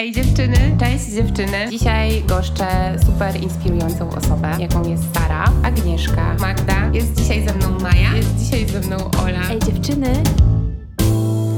[0.00, 1.68] Ej dziewczyny, cześć dziewczyny.
[1.70, 2.66] Dzisiaj goszczę
[3.06, 6.90] super inspirującą osobę, jaką jest Sara, Agnieszka, Magda.
[6.92, 9.50] Jest dzisiaj ze mną Maja, jest dzisiaj ze mną Ola.
[9.50, 10.12] Ej dziewczyny.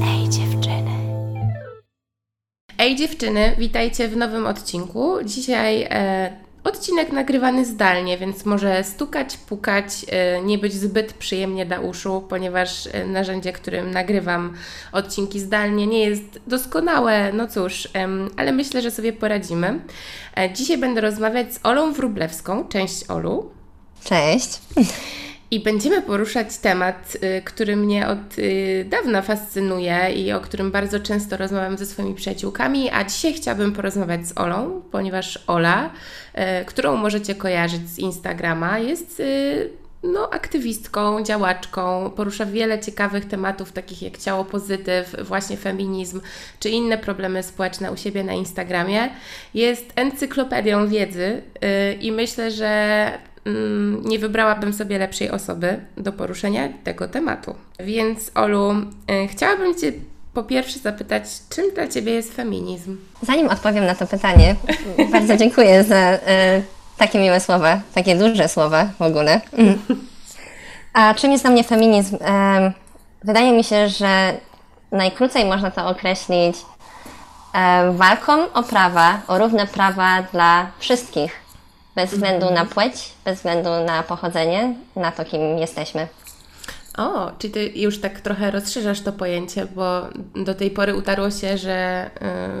[0.07, 0.91] Ej dziewczyny.
[2.77, 5.17] Ej dziewczyny, witajcie w nowym odcinku.
[5.25, 11.79] Dzisiaj e, odcinek nagrywany zdalnie, więc może stukać, pukać, e, nie być zbyt przyjemnie dla
[11.79, 14.53] uszu, ponieważ e, narzędzie, którym nagrywam
[14.91, 17.33] odcinki zdalnie, nie jest doskonałe.
[17.33, 17.87] No cóż,
[18.37, 19.79] ale myślę, że sobie poradzimy.
[20.37, 23.51] E, Dzisiaj będę rozmawiać z Olą Wróblewską, część Olu.
[24.03, 24.59] Cześć.
[25.53, 30.99] I będziemy poruszać temat, y, który mnie od y, dawna fascynuje i o którym bardzo
[30.99, 36.97] często rozmawiam ze swoimi przyjaciółkami, a dzisiaj chciałabym porozmawiać z Olą, ponieważ Ola, y, którą
[36.97, 39.21] możecie kojarzyć z Instagrama, jest
[40.03, 46.21] no, aktywistką, działaczką, porusza wiele ciekawych tematów, takich jak ciało pozytyw, właśnie feminizm,
[46.59, 49.09] czy inne problemy społeczne u siebie na Instagramie.
[49.53, 53.11] Jest encyklopedią wiedzy y, i myślę, że
[54.03, 57.55] nie wybrałabym sobie lepszej osoby do poruszenia tego tematu.
[57.79, 59.91] Więc Olu, y, chciałabym Cię
[60.33, 62.97] po pierwsze zapytać, czym dla Ciebie jest feminizm?
[63.21, 64.55] Zanim odpowiem na to pytanie,
[65.13, 66.61] bardzo dziękuję za e,
[66.97, 69.41] takie miłe słowa, takie duże słowa w ogóle.
[69.57, 69.79] Mm.
[70.93, 72.17] A czym jest dla mnie feminizm?
[72.21, 72.71] E,
[73.23, 74.33] wydaje mi się, że
[74.91, 76.55] najkrócej można to określić
[77.91, 81.42] walką o prawa, o równe prawa dla wszystkich,
[81.95, 82.93] bez względu na płeć,
[83.25, 86.07] bez względu na pochodzenie, na to, kim jesteśmy.
[86.97, 90.01] O, czyli Ty już tak trochę rozszerzasz to pojęcie, bo
[90.45, 92.09] do tej pory utarło się, że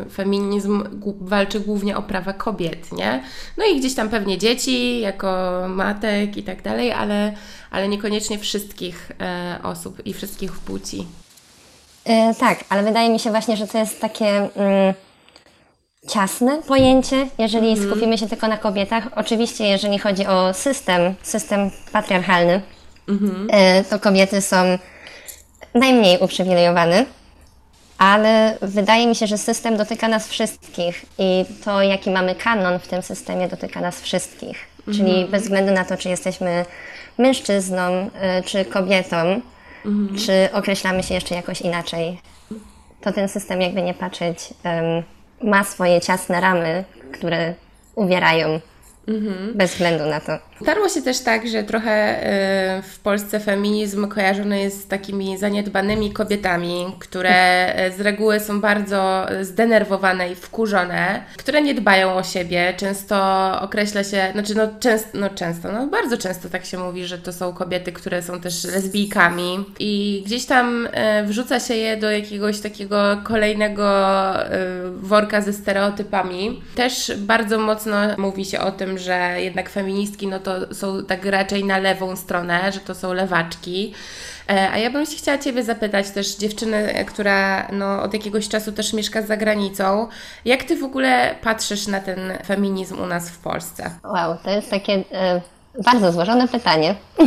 [0.05, 0.83] y, feminizm
[1.21, 3.23] walczy głównie o prawa kobiet, nie?
[3.57, 7.33] No i gdzieś tam pewnie dzieci, jako matek i tak dalej, ale,
[7.71, 11.07] ale niekoniecznie wszystkich e, osób i wszystkich płci.
[12.05, 14.93] E, tak, ale wydaje mi się właśnie, że to jest takie mm,
[16.09, 19.07] ciasne pojęcie, jeżeli skupimy się tylko na kobietach.
[19.15, 22.61] Oczywiście, jeżeli chodzi o system, system patriarchalny,
[23.49, 24.77] e, to kobiety są
[25.73, 27.05] najmniej uprzywilejowane,
[27.97, 32.87] ale wydaje mi się, że system dotyka nas wszystkich i to, jaki mamy kanon w
[32.87, 34.67] tym systemie, dotyka nas wszystkich.
[34.93, 36.65] Czyli bez względu na to, czy jesteśmy
[37.17, 39.41] mężczyzną, y, czy kobietą,
[40.25, 42.19] czy określamy się jeszcze jakoś inaczej,
[43.01, 45.03] to ten system, jakby nie patrzeć, em,
[45.43, 47.53] ma swoje ciasne ramy, które
[47.95, 48.59] uwierają
[49.55, 50.39] bez względu na to.
[50.61, 52.23] Starło się też tak, że trochę
[52.79, 58.61] y, w Polsce feminizm kojarzony jest z takimi zaniedbanymi kobietami, które y, z reguły są
[58.61, 62.73] bardzo zdenerwowane i wkurzone, które nie dbają o siebie.
[62.77, 63.17] Często
[63.61, 67.33] określa się, znaczy no często, no często, no bardzo często tak się mówi, że to
[67.33, 70.89] są kobiety, które są też lesbijkami i gdzieś tam y,
[71.25, 73.83] wrzuca się je do jakiegoś takiego kolejnego
[74.93, 76.61] worka ze stereotypami.
[76.75, 81.63] Też bardzo mocno mówi się o tym, że jednak feministki no to są tak raczej
[81.65, 83.93] na lewą stronę, że to są lewaczki.
[84.49, 88.71] E, A ja bym się chciała Ciebie zapytać też, dziewczyny, która no, od jakiegoś czasu
[88.71, 90.07] też mieszka za granicą,
[90.45, 93.91] jak Ty w ogóle patrzysz na ten feminizm u nas w Polsce?
[94.03, 95.41] Wow, to jest takie e,
[95.83, 96.95] bardzo złożone pytanie.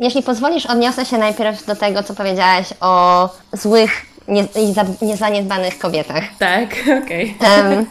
[0.00, 4.06] Jeśli pozwolisz, odniosę się najpierw do tego, co powiedziałaś o złych
[4.62, 6.24] i za, niezaniedbanych kobietach.
[6.38, 6.68] Tak,
[7.04, 7.36] okej.
[7.40, 7.86] Em,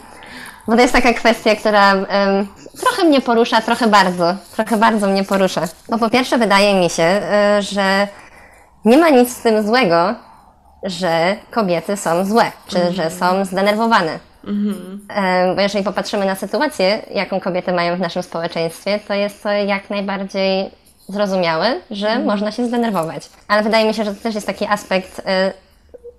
[0.68, 2.46] bo to jest taka kwestia, która em,
[2.80, 5.62] trochę mnie porusza, trochę bardzo, trochę bardzo mnie porusza.
[5.88, 8.08] Bo po pierwsze wydaje mi się, e, że
[8.84, 10.14] nie ma nic z tym złego,
[10.82, 14.18] że kobiety są złe, czy że są zdenerwowane.
[15.08, 19.50] Em, Bo jeżeli popatrzymy na sytuację, jaką kobiety mają w naszym społeczeństwie, to jest to
[19.52, 20.70] jak najbardziej
[21.08, 23.28] zrozumiałe, że można się zdenerwować.
[23.48, 25.52] Ale wydaje mi się, że to też jest taki aspekt e,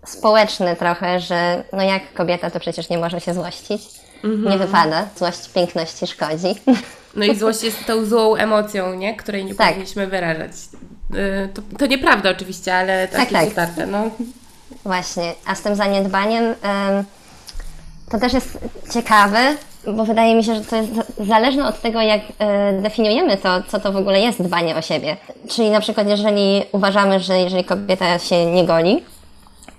[0.06, 3.81] społeczny trochę, że no jak kobieta to przecież nie może się złościć.
[4.23, 5.07] Nie wypada.
[5.17, 6.55] Złość piękności szkodzi.
[7.16, 9.16] No i złość jest tą złą emocją, nie?
[9.16, 9.67] której nie Tak.
[9.69, 10.51] powinniśmy wyrażać.
[11.16, 13.69] Y, To, to nieprawda oczywiście, ale tak, Tak, jest tak.
[13.69, 13.85] utarte.
[13.91, 14.03] No.
[14.83, 15.33] Właśnie.
[15.45, 17.03] A z tym zaniedbaniem em,
[18.11, 18.58] to też jest
[18.93, 19.55] ciekawe,
[19.93, 23.63] bo wydaje mi się, że to jest za- zależne od tego, jak e, definiujemy to,
[23.67, 25.17] co to w ogóle jest dbanie o siebie.
[25.49, 29.03] Czyli na przykład, jeżeli uważamy, że jeżeli kobieta się nie goli,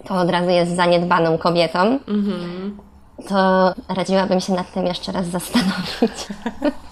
[0.08, 1.99] to od razu jest zaniedbaną kobietą,
[3.29, 6.26] to radziłabym się nad tym jeszcze raz zastanowić.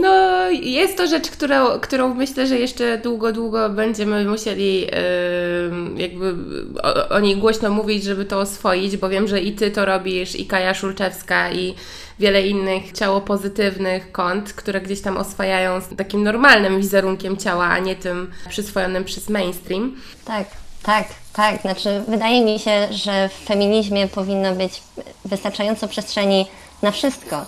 [0.00, 6.34] No, jest to rzecz, którą, którą myślę, że jeszcze długo, długo będziemy musieli em, jakby
[6.82, 10.34] o, o niej głośno mówić, żeby to oswoić, bo wiem, że i Ty to robisz,
[10.34, 11.74] i Kaja Szulczewska, i
[12.18, 17.78] wiele innych ciało pozytywnych kont, które gdzieś tam oswajają z takim normalnym wizerunkiem ciała, a
[17.78, 19.96] nie tym przyswojonym przez mainstream.
[20.24, 20.63] Tak.
[20.84, 21.60] Tak, tak.
[21.60, 24.82] Znaczy, wydaje mi się, że w feminizmie powinno być
[25.24, 26.46] wystarczająco przestrzeni
[26.82, 27.46] na wszystko.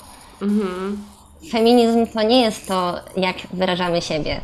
[1.50, 4.40] Feminizm to nie jest to, jak wyrażamy siebie.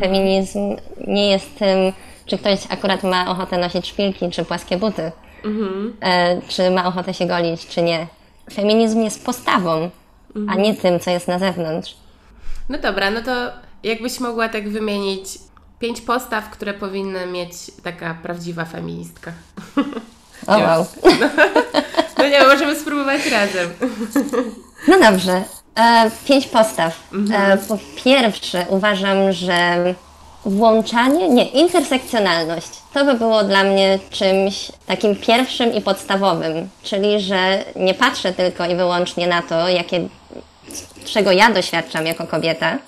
[0.00, 0.76] Feminizm
[1.06, 1.92] nie jest tym,
[2.26, 5.12] czy ktoś akurat ma ochotę nosić szpilki, czy płaskie buty,
[6.00, 8.06] e, czy ma ochotę się golić, czy nie.
[8.52, 9.90] Feminizm jest postawą,
[10.48, 11.96] a nie tym, co jest na zewnątrz.
[12.68, 13.30] No dobra, no to
[13.82, 15.26] jakbyś mogła tak wymienić
[15.78, 19.32] pięć postaw, które powinny mieć taka prawdziwa feministka.
[20.46, 20.86] O wow.
[22.18, 23.70] No nie, możemy spróbować razem.
[24.88, 25.42] No dobrze.
[25.74, 27.08] E, pięć postaw.
[27.32, 29.94] E, po pierwsze, uważam, że
[30.44, 32.68] włączanie, nie, intersekcjonalność.
[32.94, 38.66] To by było dla mnie czymś takim pierwszym i podstawowym, czyli że nie patrzę tylko
[38.66, 40.08] i wyłącznie na to, jakie,
[41.04, 42.78] czego ja doświadczam jako kobieta,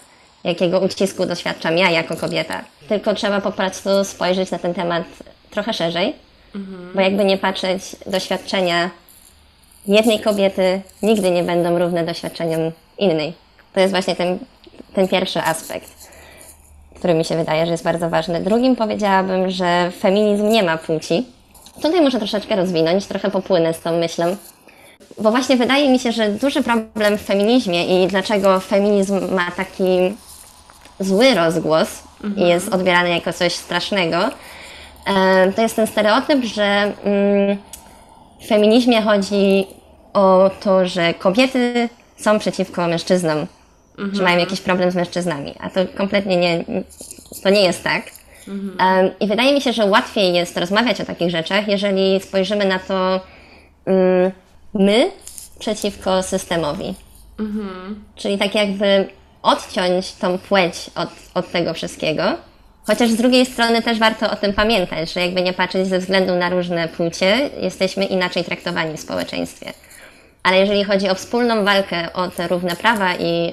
[0.44, 5.04] jakiego ucisku doświadczam ja jako kobieta, tylko trzeba po prostu spojrzeć na ten temat
[5.50, 6.14] trochę szerzej,
[6.94, 8.90] bo jakby nie patrzeć, doświadczenia
[9.86, 13.32] jednej kobiety nigdy nie będą równe doświadczeniom innej.
[13.74, 14.38] To jest właśnie ten,
[14.94, 15.90] ten pierwszy aspekt,
[16.94, 18.40] który mi się wydaje, że jest bardzo ważny.
[18.40, 21.26] Drugim powiedziałabym, że feminizm nie ma płci.
[21.82, 24.36] Tutaj muszę troszeczkę rozwinąć, trochę popłynę z tą myślą.
[25.18, 30.14] Bo właśnie wydaje mi się, że duży problem w feminizmie i dlaczego feminizm ma taki
[31.00, 32.05] zły rozgłos
[32.36, 34.30] i jest odbierany jako coś strasznego,
[35.06, 37.56] e, to jest ten stereotyp, że mm,
[38.40, 39.66] w feminizmie chodzi
[40.12, 43.46] o to, że kobiety są przeciwko mężczyznom,
[44.12, 46.64] że mają jakiś problem z mężczyznami, a to kompletnie nie,
[47.42, 48.02] to nie jest tak.
[48.48, 52.78] Um, I wydaje mi się, że łatwiej jest rozmawiać o takich rzeczach, jeżeli spojrzymy na
[52.78, 53.20] to
[53.84, 54.32] um,
[54.74, 55.10] my
[55.58, 56.94] przeciwko systemowi.
[58.16, 59.08] Czyli tak jakby
[59.46, 62.22] odciąć tą płeć od, od tego wszystkiego.
[62.86, 66.34] Chociaż z drugiej strony też warto o tym pamiętać, że jakby nie patrzeć ze względu
[66.34, 69.72] na różne płcie, jesteśmy inaczej traktowani w społeczeństwie.
[70.42, 73.52] Ale jeżeli chodzi o wspólną walkę o te równe prawa i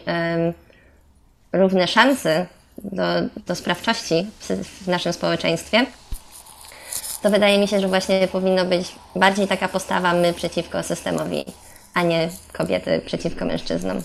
[1.54, 2.46] równe szanse
[2.78, 3.04] do,
[3.48, 4.48] do sprawczości w,
[4.84, 5.86] w naszym społeczeństwie,
[7.22, 11.46] to wydaje mi się, że właśnie powinno być bardziej taka postawa my przeciwko systemowi,
[11.94, 14.02] a nie kobiety przeciwko mężczyznom.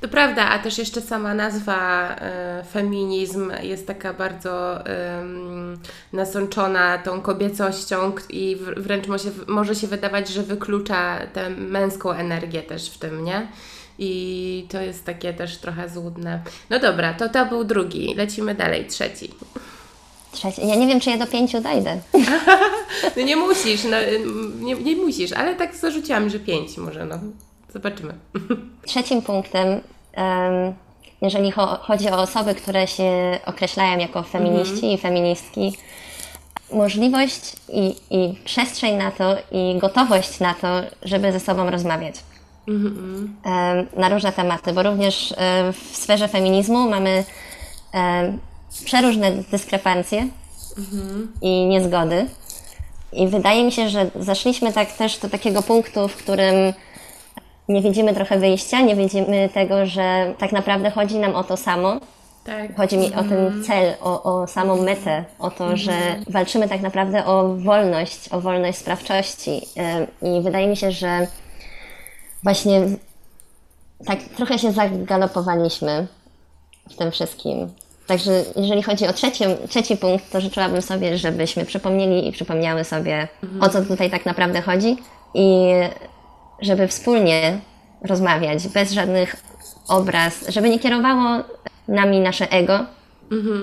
[0.00, 4.78] To prawda, a też jeszcze sama nazwa e, feminizm jest taka bardzo
[6.12, 12.62] nasączona tą kobiecością i wr- wręcz może, może się wydawać, że wyklucza tę męską energię
[12.62, 13.48] też w tym, nie?
[13.98, 16.42] I to jest takie też trochę złudne.
[16.70, 18.14] No dobra, to to był drugi.
[18.14, 19.30] Lecimy dalej, trzeci.
[20.32, 20.68] Trzeci.
[20.68, 22.00] Ja nie wiem, czy ja do pięciu dojdę.
[23.16, 23.96] No nie musisz, no,
[24.60, 27.18] nie, nie musisz, ale tak zarzuciłam, że pięć może, no.
[27.82, 28.14] Zobaczymy.
[28.86, 29.68] Trzecim punktem,
[30.12, 30.74] em,
[31.22, 35.76] jeżeli cho- chodzi o osoby, które się określają jako feminiści i feministki,
[36.72, 40.68] możliwość i, i przestrzeń na to i gotowość na to,
[41.02, 42.14] żeby ze sobą rozmawiać.
[43.44, 47.24] Em, na różne tematy, bo również e, w sferze feminizmu mamy
[48.84, 50.28] przeróżne dyskrepancje
[51.42, 52.26] i niezgody.
[53.12, 56.54] I wydaje mi się, że zaszliśmy tak też do takiego punktu, w którym
[57.68, 62.00] nie widzimy trochę wyjścia, nie widzimy tego, że tak naprawdę chodzi nam o to samo.
[62.44, 62.76] Tak.
[62.76, 65.92] Chodzi mi o ten cel, o, o samą metę, o to, że
[66.28, 69.60] walczymy tak naprawdę o wolność, o wolność sprawczości.
[70.22, 71.26] I wydaje mi się, że
[72.42, 72.80] właśnie
[74.06, 76.06] tak trochę się zagalopowaliśmy
[76.90, 77.68] w tym wszystkim.
[78.06, 83.28] Także jeżeli chodzi o trzeci, trzeci punkt, to życzyłabym sobie, żebyśmy przypomnieli i przypomniały sobie,
[83.60, 84.96] o co tutaj tak naprawdę chodzi
[85.34, 85.72] i
[86.60, 87.60] żeby wspólnie
[88.02, 89.36] rozmawiać, bez żadnych
[89.88, 91.44] obraz, żeby nie kierowało
[91.88, 92.86] nami nasze ego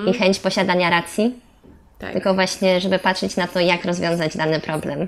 [0.08, 1.40] i chęć posiadania racji,
[2.00, 2.14] tak.
[2.14, 5.08] tylko właśnie, żeby patrzeć na to, jak rozwiązać dany problem.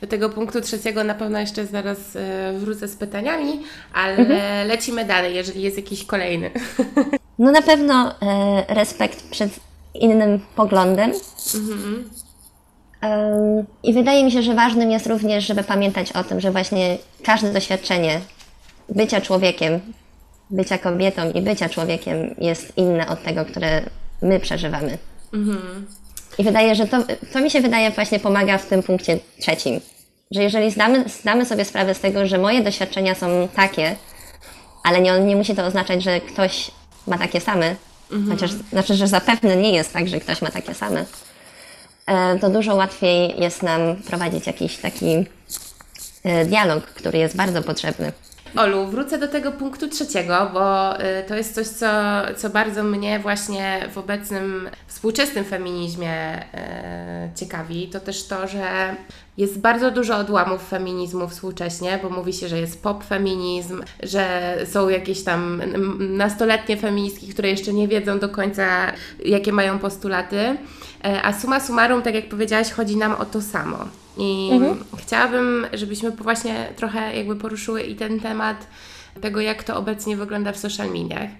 [0.00, 3.60] Do tego punktu trzeciego na pewno jeszcze zaraz e, wrócę z pytaniami,
[3.92, 4.16] ale
[4.64, 6.50] lecimy dalej, jeżeli jest jakiś kolejny.
[7.38, 9.50] No na pewno e, respekt przed
[9.94, 11.10] innym poglądem.
[11.10, 12.10] Em,
[13.82, 17.52] I wydaje mi się, że ważnym jest również, żeby pamiętać o tym, że właśnie każde
[17.52, 18.20] doświadczenie
[18.88, 19.80] bycia człowiekiem,
[20.50, 23.82] bycia kobietą i bycia człowiekiem jest inne od tego, które
[24.22, 24.98] my przeżywamy.
[26.38, 26.96] I wydaje, że to,
[27.32, 29.80] to mi się wydaje właśnie pomaga w tym punkcie trzecim.
[30.30, 33.96] Że jeżeli zdamy, zdamy sobie sprawę z tego, że moje doświadczenia są takie,
[34.84, 36.70] ale nie, nie musi to oznaczać, że ktoś
[37.06, 37.74] ma takie same,
[38.28, 41.04] chociaż znaczy, że zapewne nie jest tak, że ktoś ma takie same,
[42.40, 45.26] to dużo łatwiej jest nam prowadzić jakiś taki
[46.24, 48.12] e, dialog, który jest bardzo potrzebny.
[48.56, 51.86] Olu, wrócę do tego punktu trzeciego, bo y, to jest coś, co,
[52.36, 56.44] co bardzo mnie właśnie w obecnym współczesnym feminizmie y,
[57.34, 57.88] ciekawi.
[57.88, 58.94] To też to, że
[59.38, 64.88] jest bardzo dużo odłamów feminizmu współcześnie, bo mówi się, że jest pop feminizm, że są
[64.88, 65.62] jakieś tam
[65.98, 68.92] nastoletnie feministki, które jeszcze nie wiedzą do końca,
[69.24, 70.38] jakie mają postulaty.
[71.04, 73.78] E, a suma summarum, tak jak powiedziałaś, chodzi nam o to samo.
[74.16, 74.84] I mhm.
[74.96, 78.66] chciałabym, żebyśmy właśnie trochę jakby poruszyły i ten temat
[79.20, 81.30] tego, jak to obecnie wygląda w social mediach.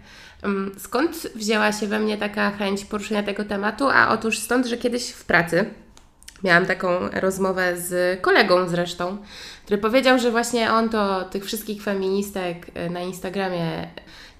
[0.78, 3.88] Skąd wzięła się we mnie taka chęć poruszenia tego tematu?
[3.88, 5.71] A otóż stąd, że kiedyś w pracy
[6.45, 9.18] miałam taką rozmowę z kolegą zresztą,
[9.64, 13.88] który powiedział, że właśnie on to tych wszystkich feministek e, na Instagramie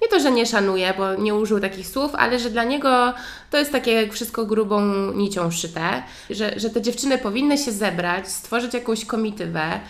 [0.03, 3.15] nie to, że nie szanuje, bo nie użył takich słów, ale że dla niego
[3.51, 8.75] to jest takie wszystko grubą nicią szyte, że, że te dziewczyny powinny się zebrać, stworzyć
[8.75, 9.81] jakąś komitywę,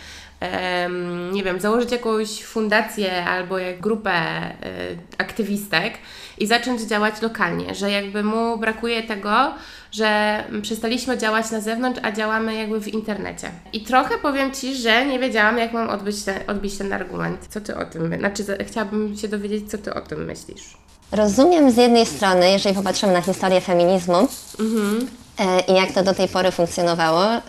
[1.31, 5.93] nie wiem, założyć jakąś fundację albo jak grupę y, aktywistek
[6.37, 9.53] i zacząć działać lokalnie, że jakby mu brakuje tego,
[9.91, 13.51] że przestaliśmy działać na zewnątrz, a działamy jakby w internecie.
[13.73, 17.47] I trochę powiem Ci, że nie wiedziałam, jak mam odbić ten, odbić ten argument.
[17.49, 20.77] Co Ty o tym, znaczy chciałabym się dowiedzieć, co Ty o tym myślisz.
[21.11, 24.27] Rozumiem z jednej strony, jeżeli popatrzymy na historię feminizmu
[24.59, 25.07] mhm.
[25.39, 27.41] e, i jak to do tej pory funkcjonowało, e,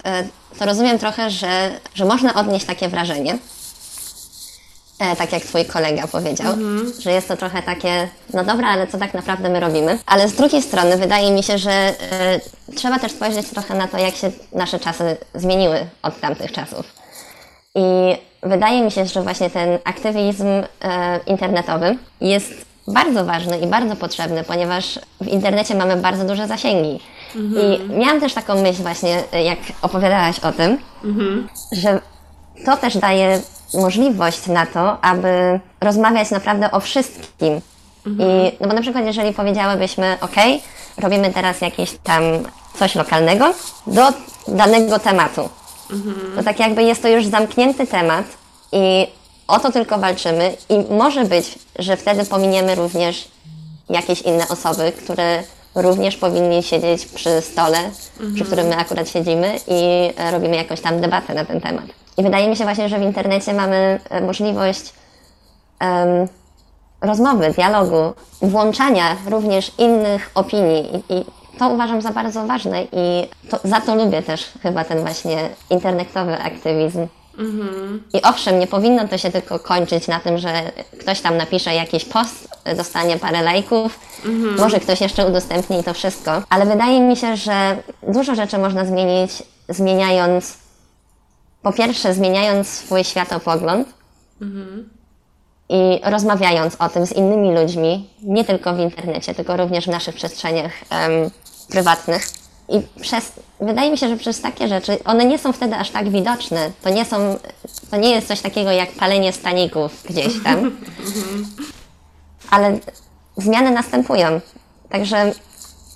[0.59, 3.39] to rozumiem trochę, że, że można odnieść takie wrażenie,
[5.01, 6.93] E, tak jak twój kolega powiedział, mhm.
[7.01, 9.99] że jest to trochę takie, no dobra, ale co tak naprawdę my robimy.
[10.07, 11.95] Ale z drugiej strony wydaje mi się, że e,
[12.77, 16.87] trzeba też spojrzeć trochę na to, jak się nasze czasy zmieniły od tamtych czasów.
[17.75, 17.83] I
[18.43, 20.65] wydaje mi się, że właśnie ten aktywizm e,
[21.27, 22.53] internetowy jest
[22.89, 27.01] bardzo ważny i bardzo potrzebny, ponieważ w internecie mamy bardzo duże zasięgi.
[27.37, 27.73] Mhm.
[27.73, 31.49] I miałam też taką myśl właśnie, jak opowiadałaś o tym, mhm.
[31.73, 32.01] że
[32.67, 33.41] to też daje
[33.75, 37.61] możliwość na to, aby rozmawiać naprawdę o wszystkim.
[38.07, 38.31] Mhm.
[38.31, 40.37] I, no bo na przykład, jeżeli powiedziałybyśmy, OK,
[40.99, 42.23] robimy teraz jakieś tam
[42.79, 43.55] coś lokalnego
[43.87, 44.09] do
[44.49, 45.49] danego tematu,
[45.91, 46.17] mhm.
[46.37, 48.25] to tak jakby jest to już zamknięty temat
[48.73, 49.07] i
[49.49, 53.29] o to tylko walczymy i może być, że wtedy pominiemy również
[53.89, 55.43] jakieś inne osoby, które
[55.75, 58.35] również powinni siedzieć przy stole, mhm.
[58.35, 61.85] przy którym my akurat siedzimy i robimy jakąś tam debatę na ten temat.
[62.17, 64.93] I wydaje mi się właśnie, że w internecie mamy e, możliwość
[65.81, 66.29] um,
[67.01, 70.97] rozmowy, dialogu, włączania również innych opinii.
[70.97, 71.25] I, I,
[71.59, 76.39] to uważam za bardzo ważne i to, za to lubię też chyba ten właśnie internetowy
[76.39, 77.07] aktywizm.
[77.39, 78.03] Mhm.
[78.13, 82.05] I owszem, nie powinno to się tylko kończyć na tym, że ktoś tam napisze jakiś
[82.05, 84.61] post, dostanie parę lajków, mhm.
[84.61, 89.43] może ktoś jeszcze udostępni to wszystko, ale wydaje mi się, że dużo rzeczy można zmienić,
[89.69, 90.57] zmieniając
[91.63, 93.89] po pierwsze zmieniając swój światopogląd
[94.43, 94.89] mhm.
[95.69, 100.15] i rozmawiając o tym z innymi ludźmi, nie tylko w internecie, tylko również w naszych
[100.15, 101.31] przestrzeniach um,
[101.69, 102.27] prywatnych.
[102.69, 106.11] I przez, wydaje mi się, że przez takie rzeczy, one nie są wtedy aż tak
[106.11, 106.71] widoczne.
[106.83, 107.39] To nie są,
[107.91, 110.71] to nie jest coś takiego jak palenie staników gdzieś tam.
[112.51, 112.79] Ale
[113.37, 114.41] zmiany następują.
[114.89, 115.33] Także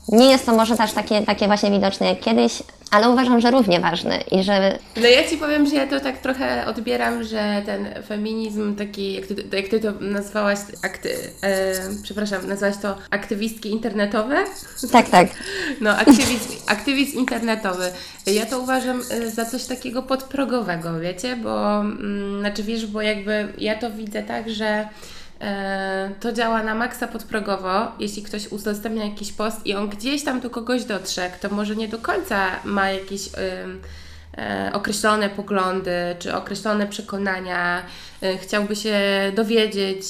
[0.09, 3.81] nie jest to może też takie, takie właśnie widoczne jak kiedyś, ale uważam, że równie
[3.81, 4.79] ważne i że...
[4.97, 9.27] No ja Ci powiem, że ja to tak trochę odbieram, że ten feminizm taki, jak
[9.27, 14.37] Ty, jak ty to nazwałaś, akty, e, przepraszam, nazwałaś to aktywistki internetowe?
[14.93, 15.29] Tak, tak.
[15.81, 17.91] No, aktywizm, aktywizm internetowy.
[18.27, 23.53] Ja to uważam e, za coś takiego podprogowego, wiecie, bo, mm, znaczy wiesz, bo jakby
[23.59, 24.89] ja to widzę tak, że
[26.21, 27.93] to działa na maksa podprogowo.
[27.99, 31.89] Jeśli ktoś udostępnia jakiś post i on gdzieś tam do kogoś dotrze, kto może nie
[31.89, 33.29] do końca ma jakieś
[34.39, 37.83] e, określone poglądy czy określone przekonania, e,
[38.43, 38.97] chciałby się
[39.37, 40.05] dowiedzieć,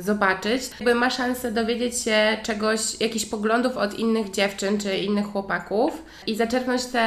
[0.00, 6.02] zobaczyć, jakby ma szansę dowiedzieć się czegoś, jakichś poglądów od innych dziewczyn czy innych chłopaków
[6.26, 6.98] i zaczerpnąć te,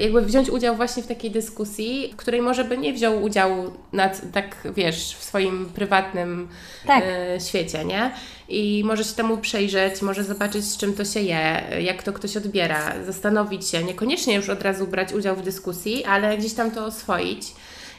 [0.00, 4.32] jakby wziąć udział właśnie w takiej dyskusji, w której może by nie wziął udziału nad,
[4.32, 6.48] tak wiesz, w swoim prywatnym
[6.86, 7.04] tak.
[7.48, 8.10] świecie, nie?
[8.52, 12.36] i może się temu przejrzeć, może zobaczyć, z czym to się je, jak to ktoś
[12.36, 16.84] odbiera, zastanowić się, niekoniecznie już od razu brać udział w dyskusji, ale gdzieś tam to
[16.84, 17.42] oswoić.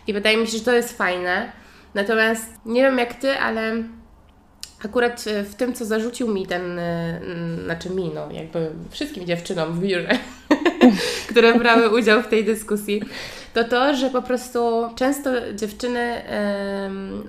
[0.07, 1.51] I wydaje mi się, że to jest fajne.
[1.93, 3.83] Natomiast nie wiem jak ty, ale
[4.85, 6.79] akurat w tym, co zarzucił mi ten,
[7.63, 10.09] znaczy mi, no jakby wszystkim dziewczynom w biurze,
[11.29, 13.01] które brały udział w tej dyskusji,
[13.53, 16.21] to to, że po prostu często dziewczyny,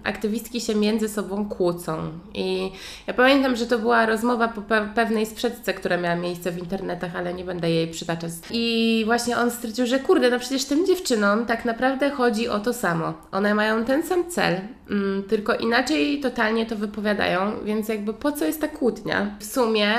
[0.05, 1.99] aktywistki się między sobą kłócą.
[2.35, 2.71] I
[3.07, 7.17] ja pamiętam, że to była rozmowa po pe pewnej sprzedce, która miała miejsce w internetach,
[7.17, 8.31] ale nie będę jej przytaczać.
[8.51, 12.73] I właśnie on stwierdził, że kurde, no przecież tym dziewczynom tak naprawdę chodzi o to
[12.73, 13.15] samo.
[13.33, 14.61] One mają ten sam cel,
[14.91, 19.37] mm, tylko inaczej totalnie to wypowiadają, więc jakby po co jest ta kłótnia?
[19.41, 19.95] W sumie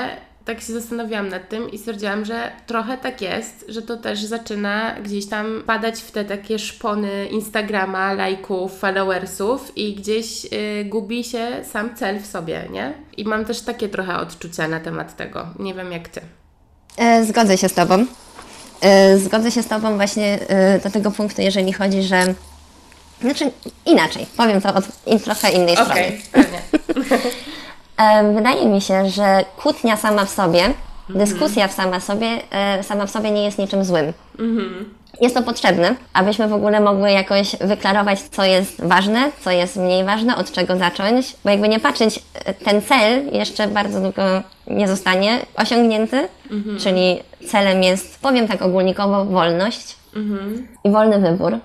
[0.46, 4.94] tak się zastanawiałam nad tym i stwierdziłam, że trochę tak jest, że to też zaczyna
[5.04, 11.48] gdzieś tam padać w te takie szpony Instagrama, lajków, followersów i gdzieś y, gubi się
[11.72, 12.92] sam cel w sobie, nie?
[13.16, 15.46] I mam też takie trochę odczucia na temat tego.
[15.58, 16.20] Nie wiem jak Ty.
[16.96, 18.06] E, zgodzę się z Tobą.
[18.80, 22.34] E, zgodzę się z Tobą właśnie e, do tego punktu, jeżeli chodzi, że
[23.20, 23.50] znaczy
[23.86, 24.84] inaczej, powiem to od
[25.24, 26.00] trochę innej okay, strony.
[26.00, 26.60] Okej, pewnie.
[28.34, 30.60] Wydaje mi się, że kłótnia sama w sobie,
[31.08, 34.12] dyskusja sama, sobie, e, sama w sobie nie jest niczym złym.
[35.20, 40.04] Jest to potrzebne, abyśmy w ogóle mogły jakoś wyklarować, co jest ważne, co jest mniej
[40.04, 44.22] ważne, od czego zacząć, bo jakby nie patrzeć, e, ten cel jeszcze bardzo długo
[44.66, 46.28] nie zostanie osiągnięty,
[46.80, 49.96] czyli celem jest, powiem tak ogólnikowo, wolność
[50.84, 51.58] i wolny wybór.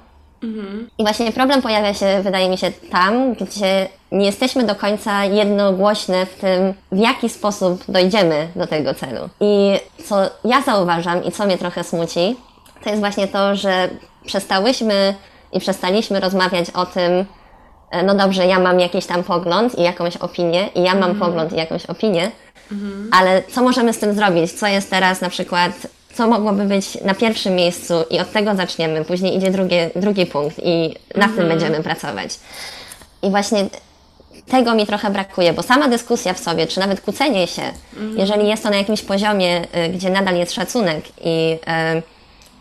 [0.44, 0.90] Mhm.
[0.98, 6.26] I właśnie problem pojawia się, wydaje mi się, tam, gdzie nie jesteśmy do końca jednogłośne
[6.26, 9.30] w tym, w jaki sposób dojdziemy do tego celu.
[9.40, 12.36] I co ja zauważam i co mnie trochę smuci,
[12.84, 13.90] to jest właśnie to, że
[14.26, 15.16] przestałyśmy
[15.52, 17.26] i przestaliśmy rozmawiać o tym,
[17.92, 21.20] e, no dobrze, ja mam jakiś tam pogląd i jakąś opinię, i ja mam mhm.
[21.20, 22.32] pogląd i jakąś opinię,
[22.72, 23.10] mhm.
[23.14, 24.52] ale co możemy z tym zrobić?
[24.52, 25.72] Co jest teraz na przykład
[26.14, 29.06] co mogłoby być na pierwszym miejscu i od tego zaczniemy.
[29.06, 31.48] Później idzie drugie, drugi punkt i tym mhm.
[31.48, 32.40] będziemy pracować.
[33.24, 33.66] I właśnie
[34.48, 37.62] tego mi trochę brakuje, bo sama dyskusja w sobie, czy nawet kłócenie się,
[37.94, 38.18] mhm.
[38.18, 41.58] jeżeli jest to na jakimś poziomie, y, gdzie nadal jest szacunek i,
[41.98, 42.02] y,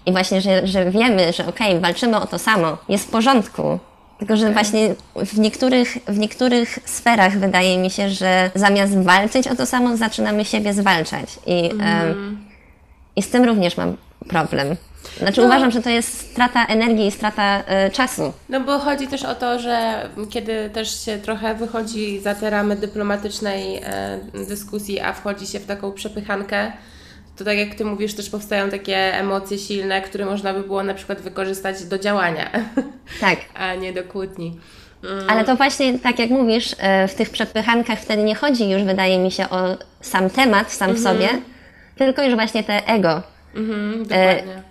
[0.06, 3.78] i właśnie, że, że wiemy, że okej, okay, walczymy o to samo, jest w porządku,
[4.18, 9.56] tylko, że właśnie w niektórych, w niektórych sferach wydaje mi się, że zamiast walczyć o
[9.56, 11.28] to samo, zaczynamy siebie zwalczać.
[11.46, 12.49] I, mm.
[13.20, 13.96] I z tym również mam
[14.28, 14.76] problem.
[15.18, 18.32] Znaczy no, uważam, że to jest strata energii i strata y, czasu.
[18.48, 22.76] No bo chodzi też o to, że kiedy też się trochę wychodzi za te ramy
[22.76, 26.72] dyplomatycznej y, dyskusji, a wchodzi się w taką przepychankę,
[27.36, 30.94] to tak jak Ty mówisz, też powstają takie emocje silne, które można by było na
[30.94, 32.50] przykład wykorzystać do działania.
[33.20, 33.38] Tak.
[33.54, 34.58] a nie do kłótni.
[35.04, 35.30] Mm.
[35.30, 39.18] Ale to właśnie, tak jak mówisz, e, w tych przepychankach wtedy nie chodzi już, wydaje
[39.18, 41.16] mi się, o sam temat sam w mhm.
[41.16, 41.28] sobie,
[42.04, 43.22] tylko już właśnie te ego.
[43.54, 44.54] Mhm, dokładnie.
[44.54, 44.62] E,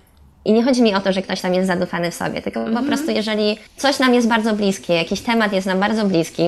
[0.46, 2.78] I nie chodzi mi o to, że ktoś tam jest zadufany w sobie, tylko mhm.
[2.78, 6.44] po prostu jeżeli coś nam jest bardzo bliskie, jakiś temat jest nam bardzo bliski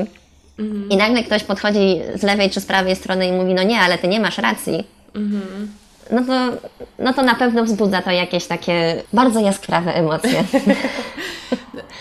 [0.59, 0.89] mhm.
[0.89, 3.97] i nagle ktoś podchodzi z lewej czy z prawej strony i mówi, no nie, ale
[3.97, 5.67] ty nie masz racji, mhm.
[6.11, 6.57] No, to,
[6.99, 10.43] no to na pewno wzbudza to jakieś takie bardzo jaskrawe emocje.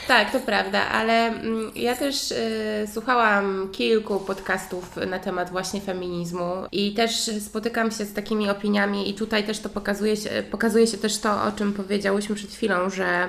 [0.08, 6.52] Tak, to prawda, ale mm, ja też y, słuchałam kilku podcastów na temat właśnie feminizmu
[6.72, 10.98] i też spotykam się z takimi opiniami i tutaj też to pokazuje się, pokazuje się
[10.98, 13.28] też to, o czym powiedziałyśmy przed chwilą, że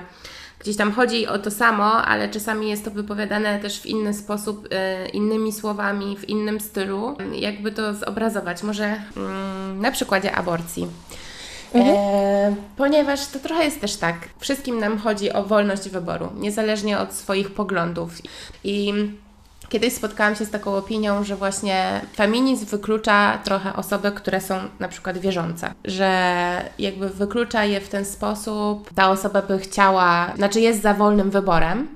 [0.61, 4.65] gdzieś tam chodzi o to samo, ale czasami jest to wypowiadane też w inny sposób,
[4.65, 7.17] y, innymi słowami, w innym stylu.
[7.33, 8.99] Jakby to zobrazować, może y,
[9.81, 10.87] na przykładzie aborcji.
[11.73, 11.95] Mhm.
[11.97, 17.13] E, ponieważ to trochę jest też tak, wszystkim nam chodzi o wolność wyboru, niezależnie od
[17.13, 18.11] swoich poglądów.
[18.63, 18.93] I
[19.71, 24.87] Kiedyś spotkałam się z taką opinią, że właśnie feminizm wyklucza trochę osoby, które są na
[24.87, 30.81] przykład wierzące, że jakby wyklucza je w ten sposób, ta osoba by chciała, znaczy jest
[30.81, 31.87] za wolnym wyborem,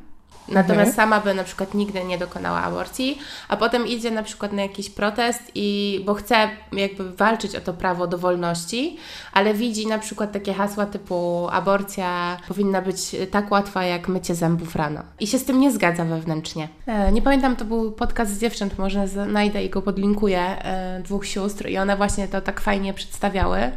[0.47, 0.95] Natomiast mhm.
[0.95, 4.89] sama by na przykład nigdy nie dokonała aborcji, a potem idzie na przykład na jakiś
[4.89, 8.97] protest i bo chce jakby walczyć o to prawo do wolności,
[9.34, 14.75] ale widzi na przykład takie hasła typu aborcja powinna być tak łatwa jak mycie zębów
[14.75, 15.01] rano.
[15.19, 16.67] I się z tym nie zgadza wewnętrznie.
[16.86, 21.25] E, nie pamiętam, to był podcast z dziewcząt, może znajdę i go podlinkuję, e, dwóch
[21.25, 23.71] sióstr i one właśnie to tak fajnie przedstawiały,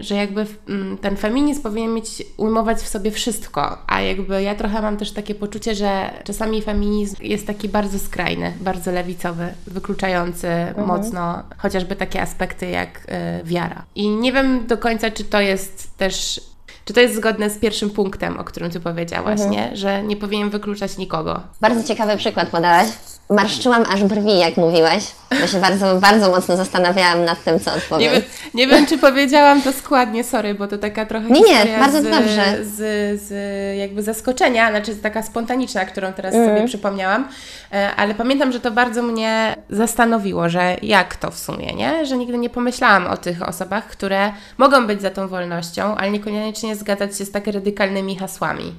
[0.00, 4.82] że jakby mm, ten feminizm powinien mieć, ujmować w sobie wszystko, a jakby ja trochę
[4.82, 10.86] mam też takie poczucie, że czasami feminizm jest taki bardzo skrajny, bardzo lewicowy, wykluczający mhm.
[10.86, 13.06] mocno chociażby takie aspekty jak
[13.40, 13.84] y, wiara.
[13.94, 16.40] I nie wiem do końca, czy to jest też
[16.84, 19.50] czy to jest zgodne z pierwszym punktem, o którym Ty powiedziałaś, mhm.
[19.50, 19.76] nie?
[19.76, 21.40] Że nie powinien wykluczać nikogo?
[21.60, 22.88] Bardzo ciekawy przykład podałaś.
[23.30, 25.04] Marszczyłam aż brwi, jak mówiłaś,
[25.40, 28.12] bo się bardzo, bardzo mocno zastanawiałam nad tym, co odpowiem.
[28.12, 28.22] Nie,
[28.54, 32.04] nie wiem, czy powiedziałam to składnie, sorry, bo to taka trochę nie, nie, bardzo z,
[32.04, 32.64] dobrze.
[32.64, 32.76] Z,
[33.22, 33.30] z
[33.78, 36.48] jakby zaskoczenia, znaczy taka spontaniczna, którą teraz mm.
[36.48, 37.28] sobie przypomniałam,
[37.72, 42.06] e, ale pamiętam, że to bardzo mnie zastanowiło, że jak to w sumie, nie?
[42.06, 46.76] Że nigdy nie pomyślałam o tych osobach, które mogą być za tą wolnością, ale niekoniecznie
[46.76, 48.74] zgadzać się z tak radykalnymi hasłami.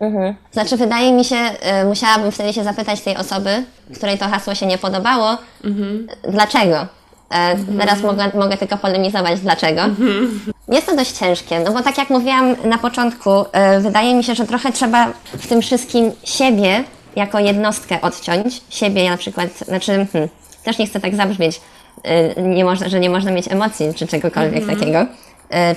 [0.00, 0.34] Mhm.
[0.52, 1.36] Znaczy, wydaje mi się,
[1.82, 6.06] y, musiałabym wtedy się zapytać tej osoby, której to hasło się nie podobało, mhm.
[6.28, 6.86] dlaczego.
[7.30, 7.78] E, mhm.
[7.78, 9.82] Teraz mogę, mogę tylko polemizować, dlaczego.
[9.82, 10.40] Mhm.
[10.68, 14.34] Jest to dość ciężkie, no bo tak jak mówiłam na początku, e, wydaje mi się,
[14.34, 16.84] że trochę trzeba w tym wszystkim siebie
[17.16, 18.60] jako jednostkę odciąć.
[18.68, 20.30] Siebie na przykład, znaczy, hmm,
[20.64, 21.60] też nie chcę tak zabrzmieć,
[22.04, 24.78] e, nie można, że nie można mieć emocji czy czegokolwiek mhm.
[24.78, 25.06] takiego,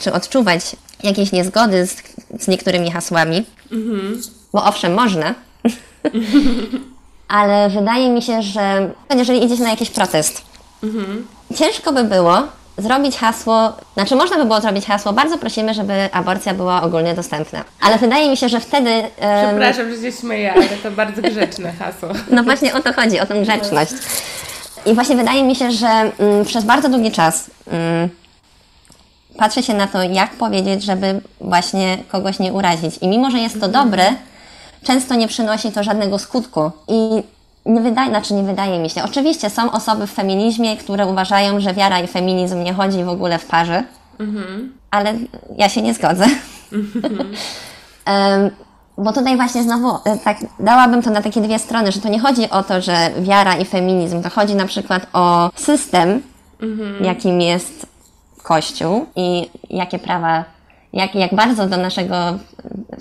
[0.02, 1.96] czy odczuwać jakieś niezgody z,
[2.40, 4.22] z niektórymi hasłami, mhm.
[4.54, 5.36] bo owszem, można,
[7.28, 10.42] ale wydaje mi się, że jeżeli idziesz na jakiś protest,
[10.84, 11.28] mhm.
[11.56, 12.44] ciężko by było
[12.82, 17.64] zrobić hasło, znaczy można by było zrobić hasło, bardzo prosimy, żeby aborcja była ogólnie dostępna.
[17.82, 18.90] Ale wydaje mi się, że wtedy...
[18.90, 19.10] Um...
[19.48, 22.10] Przepraszam, że się śmieję, ale to bardzo grzeczne hasło.
[22.36, 23.92] No właśnie o to chodzi, o tę grzeczność.
[24.86, 28.10] I właśnie wydaje mi się, że mm, przez bardzo długi czas mm,
[29.38, 32.98] patrzy się na to, jak powiedzieć, żeby właśnie kogoś nie urazić.
[33.02, 34.04] I mimo, że jest to dobre,
[34.84, 36.72] często nie przynosi to żadnego skutku.
[36.88, 37.24] I
[37.66, 39.04] nie wydaje, znaczy nie wydaje mi się.
[39.04, 43.40] Oczywiście są osoby w feminizmie, które uważają, że wiara i feminizm nie chodzi w ogóle
[43.40, 43.84] w parze,
[44.20, 44.74] mhm.
[44.92, 45.14] ale
[45.58, 46.26] ja się nie zgodzę.
[46.72, 47.18] Mhm.
[48.08, 48.52] um,
[48.98, 52.20] bo tutaj właśnie znowu e, tak dałabym to na takie dwie strony, że to nie
[52.20, 56.22] chodzi o to, że wiara i feminizm, to chodzi na przykład o system,
[56.62, 57.06] mhm.
[57.06, 57.89] jakim jest
[58.50, 60.44] Kościół i jakie prawa,
[60.94, 62.16] jak, jak bardzo do naszego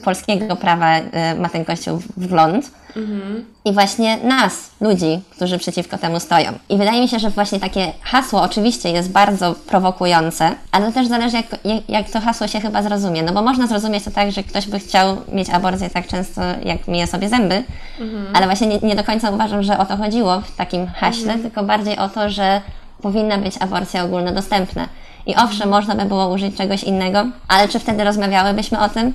[0.04, 1.02] polskiego prawa y,
[1.38, 2.70] ma ten Kościół wgląd.
[2.96, 3.44] Mhm.
[3.64, 6.52] I właśnie nas, ludzi, którzy przeciwko temu stoją.
[6.68, 11.37] I wydaje mi się, że właśnie takie hasło oczywiście jest bardzo prowokujące, ale też zależy,
[11.37, 13.22] jak, jak, jak to hasło się chyba zrozumie.
[13.22, 16.88] No bo można zrozumieć to tak, że ktoś by chciał mieć aborcję tak często, jak
[16.88, 17.64] myje sobie zęby,
[18.00, 18.26] mhm.
[18.34, 21.42] ale właśnie nie, nie, do końca uważam, że o to chodziło w takim haśle, mhm.
[21.42, 22.61] tylko bardziej o to, że
[23.02, 24.88] powinna być aborcja ogólnodostępna.
[25.28, 29.12] I owszem, można by było użyć czegoś innego, ale czy wtedy rozmawiałybyśmy o tym?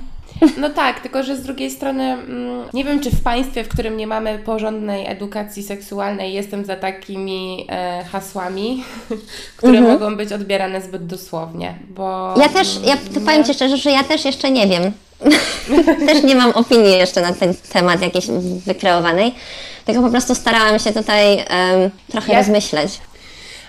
[0.56, 3.96] No tak, tylko że z drugiej strony mm, nie wiem, czy w państwie, w którym
[3.96, 8.84] nie mamy porządnej edukacji seksualnej, jestem za takimi e, hasłami,
[9.56, 9.94] które mhm.
[9.98, 12.34] mogą być odbierane zbyt dosłownie, bo...
[12.36, 13.20] Ja też, ja nie...
[13.20, 14.92] powiem Ci szczerze, że ja też jeszcze nie wiem.
[16.08, 18.26] też nie mam opinii jeszcze na ten temat jakiejś
[18.66, 19.34] wykreowanej,
[19.84, 22.38] tylko po prostu starałam się tutaj um, trochę ja...
[22.38, 23.00] rozmyśleć.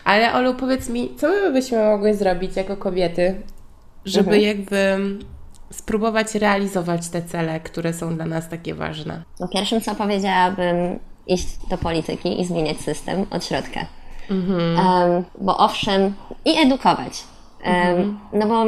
[0.06, 3.42] Ale Olu, powiedz mi, co my byśmy mogły zrobić jako kobiety,
[4.06, 4.44] żeby mhm.
[4.44, 4.98] jakby
[5.72, 9.24] spróbować realizować te cele, które są dla nas takie ważne?
[9.40, 13.86] No pierwszym, co powiedziałabym, iść do polityki i zmieniać system od środka.
[14.32, 14.88] Mhm.
[14.88, 16.14] Um, bo owszem,
[16.46, 17.24] i edukować.
[17.66, 18.20] Um, mhm.
[18.34, 18.66] No bo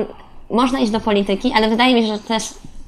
[0.55, 2.43] można iść do polityki, ale wydaje mi się, że też,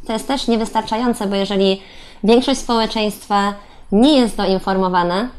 [0.07, 1.81] to jest też niewystarczające, bo jeżeli
[2.23, 3.53] większość społeczeństwa
[3.91, 5.29] nie jest doinformowana,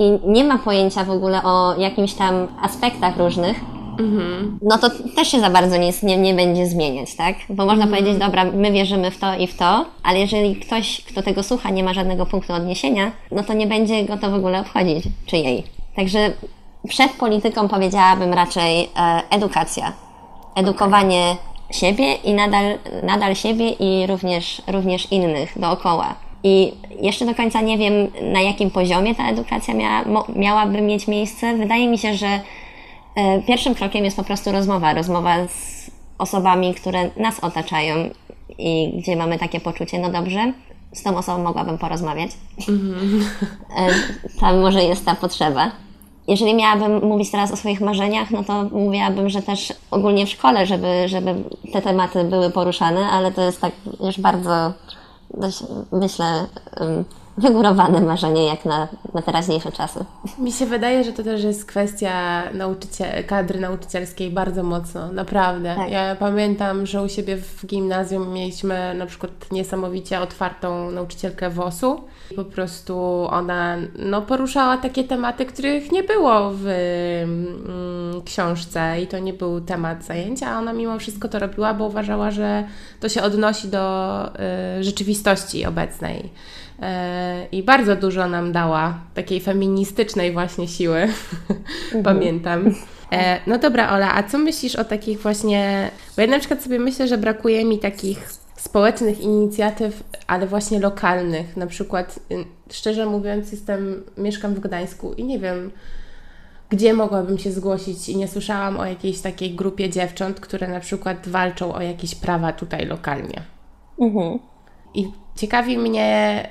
[0.00, 3.60] i nie ma pojęcia w ogóle o jakimś tam aspektach różnych,
[3.98, 4.58] mhm.
[4.62, 7.36] no to też się za bardzo nic nie, nie będzie zmieniać, tak?
[7.48, 7.90] Bo można mhm.
[7.90, 11.70] powiedzieć, dobra, my wierzymy w to i w to, ale jeżeli ktoś, kto tego słucha,
[11.70, 15.36] nie ma żadnego punktu odniesienia, no to nie będzie go to w ogóle obchodzić, czy
[15.36, 15.64] jej.
[15.96, 16.32] Także
[16.88, 19.92] przed polityką powiedziałabym raczej e, edukacja.
[20.54, 21.78] Edukowanie okay.
[21.78, 26.14] siebie i nadal, nadal siebie i również, również innych dookoła.
[26.44, 27.92] I jeszcze do końca nie wiem,
[28.32, 30.04] na jakim poziomie ta edukacja miała,
[30.36, 31.56] miałaby mieć miejsce.
[31.56, 32.40] Wydaje mi się, że
[33.14, 34.94] e, pierwszym krokiem jest po prostu rozmowa.
[34.94, 38.10] Rozmowa z osobami, które nas otaczają
[38.58, 40.52] i gdzie mamy takie poczucie, no dobrze,
[40.92, 42.30] z tą osobą mogłabym porozmawiać.
[42.58, 43.24] Mm-hmm.
[44.40, 45.70] Tam może jest ta potrzeba.
[46.28, 50.66] Jeżeli miałabym mówić teraz o swoich marzeniach, no to mówiłabym, że też ogólnie w szkole,
[50.66, 51.34] żeby, żeby
[51.72, 54.72] te tematy były poruszane, ale to jest tak już bardzo
[55.92, 56.46] myślę,
[57.40, 60.04] wygórowane marzenie jak na, na teraźniejsze czasy.
[60.38, 65.74] Mi się wydaje, że to też jest kwestia nauczyciel, kadry nauczycielskiej bardzo mocno, naprawdę.
[65.76, 65.90] Tak.
[65.90, 72.00] Ja pamiętam, że u siebie w gimnazjum mieliśmy na przykład niesamowicie otwartą nauczycielkę WOS-u.
[72.36, 79.18] Po prostu ona no, poruszała takie tematy, których nie było w mm, książce i to
[79.18, 82.64] nie był temat zajęcia, a ona mimo wszystko to robiła, bo uważała, że
[83.00, 84.26] to się odnosi do
[84.78, 86.30] y, rzeczywistości obecnej.
[86.80, 90.98] E, i bardzo dużo nam dała takiej feministycznej właśnie siły,
[91.84, 92.04] mhm.
[92.04, 92.74] pamiętam.
[93.12, 96.78] E, no dobra, Ola, a co myślisz o takich właśnie, bo ja na przykład sobie
[96.78, 101.56] myślę, że brakuje mi takich społecznych inicjatyw, ale właśnie lokalnych.
[101.56, 105.70] Na przykład, y, szczerze mówiąc, jestem, mieszkam w Gdańsku i nie wiem,
[106.68, 111.28] gdzie mogłabym się zgłosić i nie słyszałam o jakiejś takiej grupie dziewcząt, które na przykład
[111.28, 113.42] walczą o jakieś prawa tutaj lokalnie.
[114.00, 114.38] Mhm.
[114.94, 116.48] I ciekawi mnie,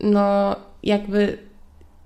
[0.00, 1.38] no jakby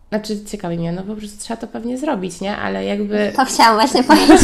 [0.08, 2.56] znaczy, ciekawi mnie, no po prostu trzeba to pewnie zrobić, nie?
[2.56, 3.32] Ale jakby...
[3.36, 4.40] To chciałam właśnie powiedzieć.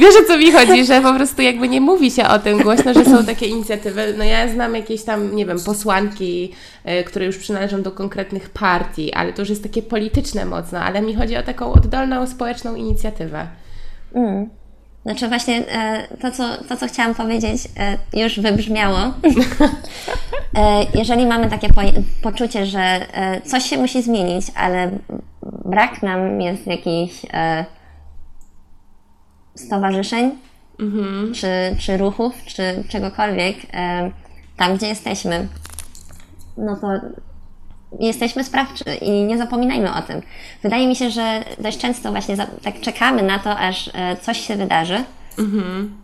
[0.00, 2.94] Wiesz o co mi chodzi, że po prostu jakby nie mówi się o tym głośno,
[2.94, 4.14] że są takie inicjatywy.
[4.18, 6.52] No ja znam jakieś tam, nie wiem, posłanki,
[7.00, 11.02] y, które już przynależą do konkretnych partii, ale to już jest takie polityczne mocno, ale
[11.02, 13.46] mi chodzi o taką oddolną, społeczną inicjatywę.
[14.14, 14.48] Mm.
[15.02, 17.68] Znaczy właśnie e, to, co, to, co chciałam powiedzieć,
[18.12, 18.98] e, już wybrzmiało.
[20.54, 21.80] E, jeżeli mamy takie po,
[22.22, 23.06] poczucie, że
[23.44, 24.90] coś się musi zmienić, ale
[25.64, 27.14] brak nam jest jakichś
[29.54, 30.30] stowarzyszeń,
[30.80, 31.34] mhm.
[31.34, 33.56] czy, czy ruchów, czy czegokolwiek,
[34.56, 35.48] tam gdzie jesteśmy,
[36.56, 36.88] no to
[38.00, 40.22] jesteśmy sprawczy i nie zapominajmy o tym.
[40.62, 44.56] Wydaje mi się, że dość często właśnie tak czekamy na to, aż e, coś się
[44.56, 45.04] wydarzy,
[45.38, 45.96] mhm.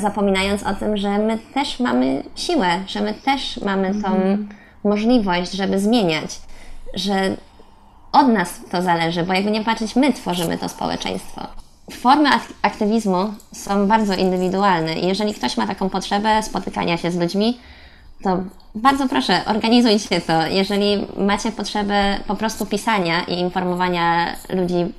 [0.00, 4.48] zapominając o tym, że my też mamy siłę, że my też mamy tą mhm.
[4.84, 6.40] możliwość, żeby zmieniać,
[6.94, 7.36] że
[8.12, 11.46] od nas to zależy, bo jakby nie patrzeć, my tworzymy to społeczeństwo.
[11.90, 12.28] Formy
[12.62, 17.58] aktywizmu są bardzo indywidualne i jeżeli ktoś ma taką potrzebę spotykania się z ludźmi,
[18.22, 18.42] to
[18.74, 20.46] bardzo proszę, organizujcie to.
[20.46, 24.92] Jeżeli macie potrzebę po prostu pisania i informowania ludzi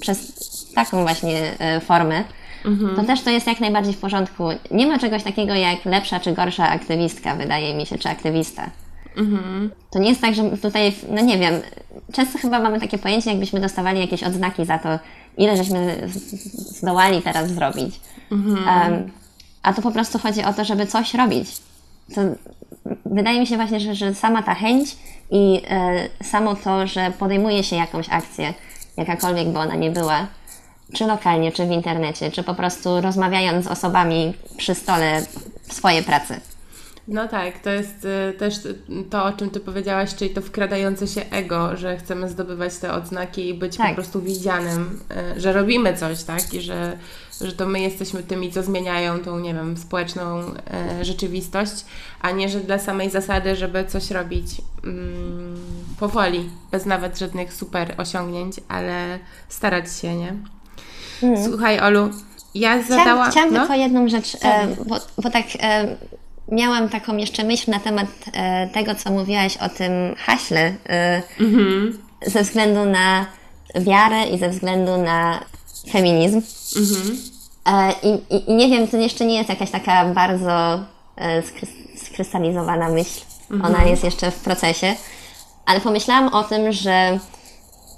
[0.00, 0.32] przez
[0.74, 2.24] taką właśnie e, formę,
[2.64, 2.96] mhm.
[2.96, 4.44] to też to jest jak najbardziej w porządku.
[4.70, 8.70] Nie ma czegoś takiego jak lepsza czy gorsza aktywistka, wydaje mi się, czy aktywista.
[9.16, 9.70] Mhm.
[9.90, 11.54] To nie jest tak, że tutaj, no nie wiem,
[12.12, 14.88] często chyba mamy takie pojęcie, jakbyśmy dostawali jakieś odznaki za to,
[15.38, 16.08] ile żeśmy
[16.54, 18.00] zdołali teraz zrobić.
[18.32, 18.92] Mhm.
[18.92, 19.10] Um,
[19.62, 21.50] a tu po prostu chodzi o to, żeby coś robić
[22.14, 22.20] to
[23.06, 24.96] wydaje mi się właśnie, że, że sama ta chęć
[25.30, 28.54] i e, samo to, że podejmuje się jakąś akcję,
[28.96, 30.26] jakakolwiek by ona nie była,
[30.94, 35.22] czy lokalnie, czy w internecie, czy po prostu rozmawiając z osobami przy stole
[35.68, 36.40] w swojej pracy.
[37.08, 38.54] No tak, to jest y, też
[39.10, 43.48] to, o czym Ty powiedziałaś, czyli to wkradające się ego, że chcemy zdobywać te odznaki
[43.48, 43.88] i być tak.
[43.88, 45.00] po prostu widzianym,
[45.36, 46.54] y, że robimy coś, tak?
[46.54, 46.98] I że,
[47.40, 50.40] że to my jesteśmy tymi, co zmieniają tą, nie wiem, społeczną
[51.00, 51.84] y, rzeczywistość,
[52.20, 54.46] a nie, że dla samej zasady, żeby coś robić
[54.84, 55.56] mm,
[55.98, 60.34] powoli, bez nawet żadnych super osiągnięć, ale starać się, nie?
[61.22, 61.44] Mm.
[61.44, 62.10] Słuchaj, Olu,
[62.54, 63.06] ja zadałam...
[63.06, 63.60] Chciałam, chciałam no?
[63.60, 65.46] tylko jedną rzecz, e, bo, bo tak...
[65.60, 65.96] E,
[66.52, 71.92] miałam taką jeszcze myśl na temat e, tego, co mówiłaś o tym haśle, e, mm-hmm.
[72.26, 73.26] ze względu na
[73.74, 75.40] wiarę i ze względu na
[75.92, 76.40] feminizm.
[76.40, 77.16] Mm-hmm.
[77.66, 80.80] E, i, i, nie wiem, to jeszcze nie jest jakaś taka bardzo
[81.16, 81.42] e,
[82.04, 83.20] skrystalizowana myśl.
[83.50, 83.66] Mm-hmm.
[83.66, 84.94] Ona jest jeszcze w procesie.
[85.66, 87.18] Ale pomyślałam o tym, że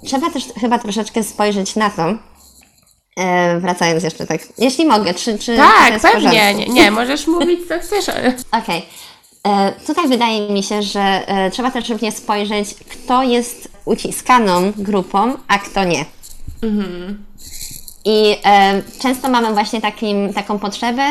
[0.05, 2.13] trzeba też chyba troszeczkę spojrzeć na to,
[3.17, 7.79] E, wracając jeszcze tak, jeśli mogę, czy, czy Tak, pewnie, nie, nie, możesz mówić co
[7.79, 8.09] chcesz.
[8.61, 8.85] Okej.
[9.41, 9.53] Okay.
[9.53, 15.33] E, tutaj wydaje mi się, że e, trzeba też również spojrzeć, kto jest uciskaną grupą,
[15.47, 16.05] a kto nie.
[16.63, 17.25] Mhm.
[18.05, 21.03] I e, często mamy właśnie takim, taką potrzebę,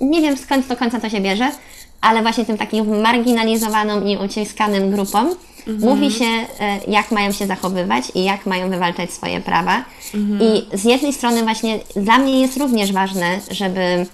[0.00, 1.50] nie wiem skąd do końca to się bierze,
[2.00, 5.34] ale właśnie tym takim marginalizowaną i uciskanym grupom
[5.68, 5.94] Mhm.
[5.94, 6.46] Mówi się, e,
[6.88, 9.84] jak mają się zachowywać i jak mają wywalczać swoje prawa.
[10.14, 10.42] Mhm.
[10.42, 14.06] I z jednej strony właśnie dla mnie jest również ważne, żeby,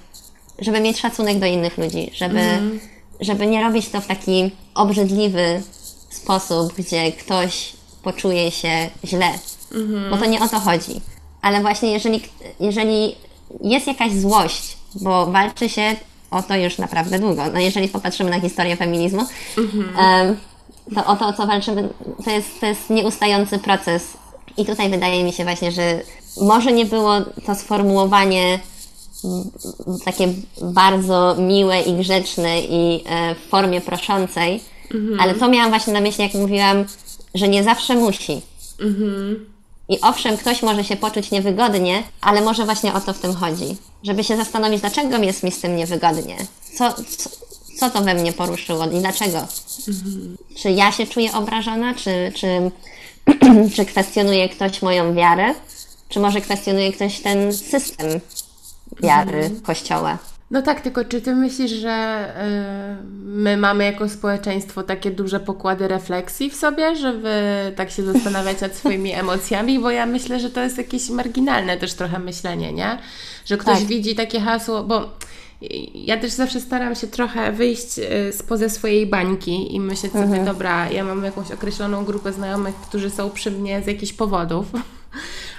[0.59, 2.81] żeby mieć szacunek do innych ludzi, żeby, mhm.
[3.21, 5.63] żeby nie robić to w taki obrzydliwy
[6.11, 7.73] sposób, gdzie ktoś
[8.03, 9.31] poczuje się źle,
[9.75, 10.11] mhm.
[10.11, 11.01] bo to nie o to chodzi.
[11.45, 12.21] Ale właśnie jeżeli,
[12.61, 13.15] jeżeli
[13.63, 15.97] jest jakaś złość, bo walczy się
[16.31, 17.43] o to już naprawdę długo.
[17.53, 19.27] No jeżeli popatrzymy na historię feminizmu,
[19.59, 20.37] um,
[20.95, 21.89] to o to, o co walczymy,
[22.25, 24.17] to jest, to jest nieustający proces.
[24.57, 26.01] I tutaj wydaje mi się właśnie, że
[26.41, 28.59] może nie było to sformułowanie
[30.05, 30.29] takie
[30.63, 34.61] bardzo miłe i grzeczne i e, w formie proszącej,
[34.95, 35.21] mhm.
[35.21, 36.85] ale to miałam właśnie na myśli, jak mówiłam,
[37.35, 38.41] że nie zawsze musi.
[38.81, 39.54] Mhm.
[39.89, 43.77] I owszem, ktoś może się poczuć niewygodnie, ale może właśnie o to w tym chodzi.
[44.03, 46.37] Żeby się zastanowić, dlaczego jest mi z tym niewygodnie.
[46.79, 47.31] Co, co,
[47.79, 49.39] co to we mnie poruszyło i dlaczego?
[49.89, 50.37] Mhm.
[50.57, 52.71] Czy ja się czuję obrażona, czy, czy,
[53.75, 55.55] czy kwestionuje ktoś moją wiarę,
[56.09, 58.07] czy może kwestionuje ktoś ten system
[59.03, 59.61] wiary mhm.
[59.61, 60.19] Kościoła?
[60.55, 62.27] No tak, tylko czy ty myślisz, że
[63.01, 67.33] y, my mamy jako społeczeństwo takie duże pokłady refleksji w sobie, żeby
[67.77, 69.79] tak się zastanawiać nad swoimi emocjami?
[69.79, 72.99] Bo ja myślę, że to jest jakieś marginalne też trochę myślenie, nie?
[73.45, 73.89] Że ktoś tak.
[73.89, 75.11] widzi takie hasło, bo
[75.95, 80.45] ja też zawsze staram się trochę wyjść y, spoza swojej bańki i myśleć sobie, Mhm.
[80.45, 84.67] dobra, ja mam jakąś określoną grupę znajomych, którzy są przy mnie z jakichś powodów,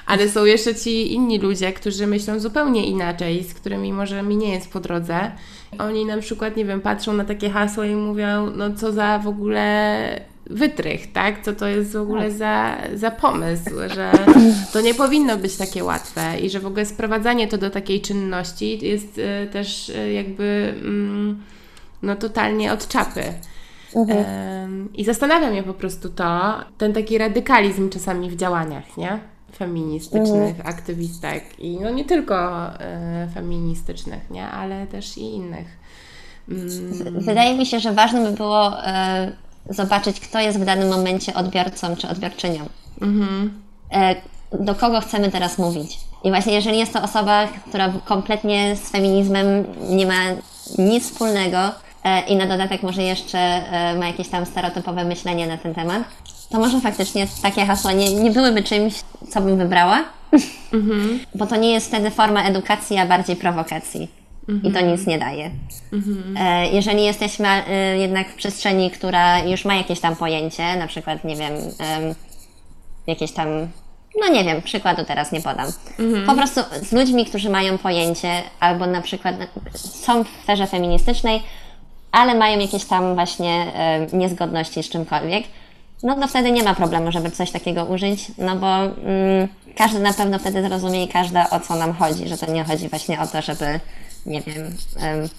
[0.05, 4.53] ale są jeszcze ci inni ludzie, którzy myślą zupełnie inaczej, z którymi może mi nie
[4.53, 5.31] jest po drodze.
[5.79, 9.27] Oni na przykład, nie wiem, patrzą na takie hasła i mówią, no co za w
[9.27, 11.43] ogóle wytrych, tak?
[11.43, 14.11] Co to jest w ogóle za, za pomysł, że
[14.73, 18.87] to nie powinno być takie łatwe i że w ogóle sprowadzanie to do takiej czynności
[18.87, 21.43] jest y, też y, jakby mm,
[22.01, 23.23] no totalnie od czapy.
[23.95, 29.19] Em, I zastanawia mnie po prostu to, ten taki radykalizm czasami w działaniach, nie?
[29.57, 34.47] Feministycznych, aktywistek i no nie tylko e, feministycznych, nie?
[34.47, 35.67] Ale też i innych.
[36.49, 36.69] Mm,
[37.19, 39.31] Wydaje mi się, że ważne by było e,
[39.69, 42.65] zobaczyć, kto jest w danym momencie odbiorcą czy odbiorczynią.
[43.91, 44.15] E,
[44.51, 45.99] do kogo chcemy teraz mówić.
[46.23, 50.21] I właśnie jeżeli jest to osoba, która kompletnie z feminizmem nie ma
[50.77, 51.57] nic wspólnego
[52.27, 53.61] i na dodatek może jeszcze
[53.99, 56.03] ma jakieś tam stereotypowe myślenie na ten temat,
[56.49, 58.93] to może faktycznie takie hasła nie, nie byłyby czymś,
[59.29, 60.03] co bym wybrała,
[61.35, 64.07] bo to nie jest wtedy forma edukacji, a bardziej prowokacji.
[64.63, 65.51] I to nic nie daje.
[66.39, 71.23] E, Jeżeli jesteśmy e, jednak w przestrzeni, która już ma jakieś tam pojęcie, na przykład,
[71.23, 72.15] nie wiem, em,
[73.07, 73.47] jakieś tam,
[74.21, 75.67] no nie wiem, przykładu teraz nie podam.
[76.27, 78.29] Po prostu z ludźmi, którzy mają pojęcie,
[78.59, 79.35] albo na przykład
[79.75, 81.43] są w sferze feministycznej,
[82.11, 83.65] ale mają jakieś tam właśnie
[84.13, 85.43] niezgodności z czymkolwiek,
[86.05, 90.13] no to wtedy nie ma problemu, żeby coś takiego użyć, no bo mm, każdy na
[90.13, 93.27] pewno wtedy zrozumie i każda o co nam chodzi, że to nie chodzi właśnie o
[93.27, 93.79] to, żeby,
[94.25, 95.29] nie wiem, em,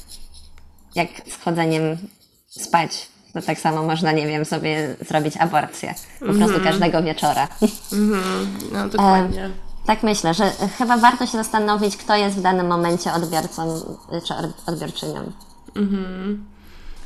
[0.95, 1.97] jak z chodzeniem
[2.49, 5.95] spać, to tak samo można, nie wiem, sobie zrobić aborcję.
[6.19, 7.49] Po prostu każdego wieczora.
[8.73, 9.51] no dokładnie.
[9.87, 13.81] Tak myślę, że chyba warto się zastanowić, kto jest w danym momencie odbiorcą
[14.29, 15.33] czy od- odbiorczynią.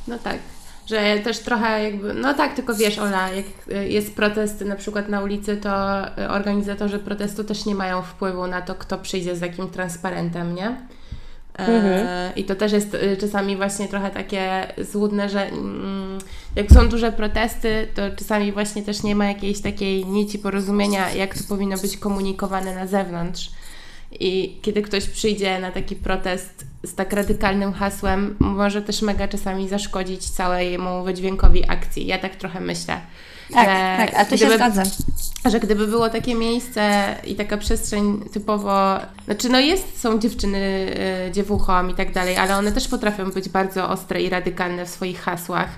[0.07, 0.37] No tak.
[0.91, 5.09] Że też trochę jakby, no tak, tylko wiesz Ola, jak y, jest protest na przykład
[5.09, 9.41] na ulicy, to y, organizatorzy protestu też nie mają wpływu na to, kto przyjdzie z
[9.41, 10.75] jakim transparentem, nie?
[11.59, 16.17] E, I to też jest czasami właśnie trochę takie złudne, że mm,
[16.55, 21.37] jak są duże protesty, to czasami właśnie też nie ma jakiejś takiej nici porozumienia, jak
[21.37, 23.51] to powinno być komunikowane na zewnątrz.
[24.19, 29.69] I kiedy ktoś przyjdzie na taki protest z tak radykalnym hasłem, może też mega czasami
[29.69, 32.07] zaszkodzić całemu wydźwiękowi akcji.
[32.07, 33.01] Ja tak trochę myślę.
[33.53, 34.85] Tak, że tak, a się gdyby- zgadzam.
[35.45, 40.87] że gdyby było takie miejsce i taka przestrzeń typowo, znaczy no jest, są dziewczyny
[41.27, 44.89] y, dziewuchom i tak dalej, ale one też potrafią być bardzo ostre i radykalne w
[44.89, 45.69] swoich hasłach.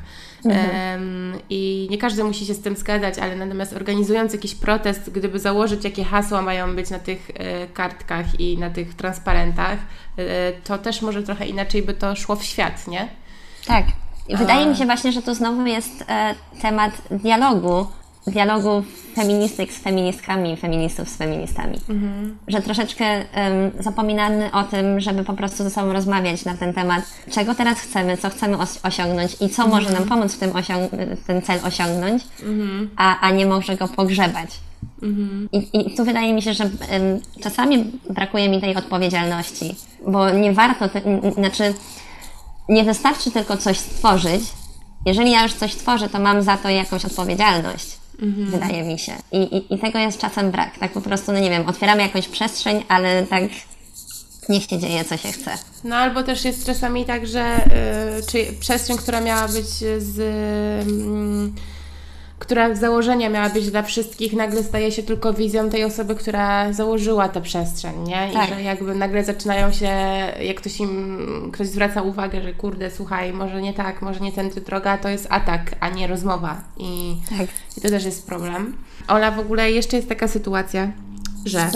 [0.52, 5.40] Em, I nie każdy musi się z tym zgadzać, ale natomiast organizując jakiś protest, gdyby
[5.40, 7.34] założyć, jakie hasła mają być na tych y,
[7.74, 9.78] kartkach i na tych transparentach,
[10.20, 10.24] y,
[10.64, 13.08] to też może trochę inaczej by to szło w świat, nie?
[13.66, 13.86] Tak.
[14.30, 17.88] Wydaje mi się właśnie, że tu znowu jest e, temat dialogu.
[18.28, 18.84] Dialogu
[19.16, 21.78] feministyk z feministkami, feministów z feministami.
[22.48, 27.04] Że troszeczkę em, zapominamy o tym, żeby po prostu ze sobą rozmawiać na ten temat,
[27.32, 30.52] czego teraz chcemy, co chcemy os- osiągnąć i co może nam pomóc w tym
[31.28, 32.24] ten cel osiągnąć,
[32.98, 34.50] a, a nie może go pogrzebać.
[35.52, 39.76] I, I tu wydaje mi się, że em, czasami brakuje mi tej odpowiedzialności,
[40.08, 41.74] bo nie warto, te, znaczy
[42.70, 44.42] nie wystarczy tylko coś stworzyć.
[45.06, 48.03] Jeżeli ja już coś tworzę, to mam za to jakąś odpowiedzialność.
[48.20, 49.12] Wydaje mi się.
[49.32, 50.78] I, i, I tego jest czasem brak.
[50.80, 53.44] Tak po prostu, no nie wiem, otwieramy jakąś przestrzeń, ale tak
[54.50, 55.52] niech się dzieje, co się chce.
[55.84, 57.66] No albo też jest czasami tak, że
[58.20, 60.20] y, czy przestrzeń, która miała być z.
[60.88, 61.56] mm,
[62.44, 66.74] która z założenia miała być dla wszystkich, nagle staje się tylko wizją tej osoby, która
[66.74, 68.30] założyła tę przestrzeń, nie?
[68.32, 68.50] I Tak.
[68.50, 69.86] że jakby nagle zaczynają się,
[70.42, 74.62] jak ktoś im, ktoś zwraca uwagę, że kurde, słuchaj, może nie tak, może nie tędy
[74.62, 76.62] droga, to jest atak, a nie rozmowa.
[76.78, 77.48] I, Tak.
[77.78, 78.78] i to też jest problem.
[79.08, 80.92] Ola, w ogóle jeszcze jest taka sytuacja,
[81.46, 81.70] że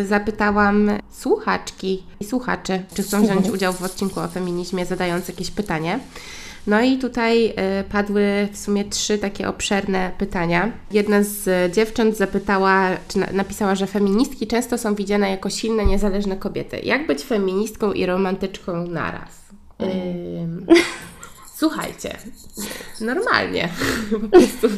[0.00, 5.50] y, zapytałam słuchaczki i słuchaczy, czy chcą wziąć udział w odcinku o feminizmie, zadając jakieś
[5.50, 5.98] pytanie.
[6.66, 7.54] No i tutaj y,
[7.92, 10.72] padły w sumie trzy takie obszerne pytania.
[10.92, 16.36] Jedna z dziewcząt zapytała, czy na, napisała, że feministki często są widziane jako silne, niezależne
[16.36, 16.80] kobiety.
[16.82, 19.40] Jak być feministką i romantyczką naraz?
[19.82, 20.66] Ym,
[21.60, 22.16] Słuchajcie,
[23.00, 23.68] normalnie.
[24.10, 24.68] Po prostu,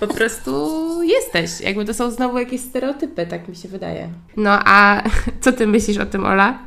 [0.00, 1.60] po prostu jesteś.
[1.60, 4.08] Jakby to są znowu jakieś stereotypy, tak mi się wydaje.
[4.36, 5.02] No a
[5.42, 6.58] co ty myślisz o tym, Ola?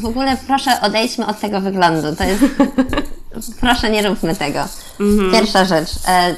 [0.00, 2.16] W ogóle proszę odejdźmy od tego wyglądu.
[2.16, 2.44] To jest.
[3.60, 4.60] proszę nie róbmy tego.
[5.32, 5.88] Pierwsza rzecz.
[6.08, 6.36] E,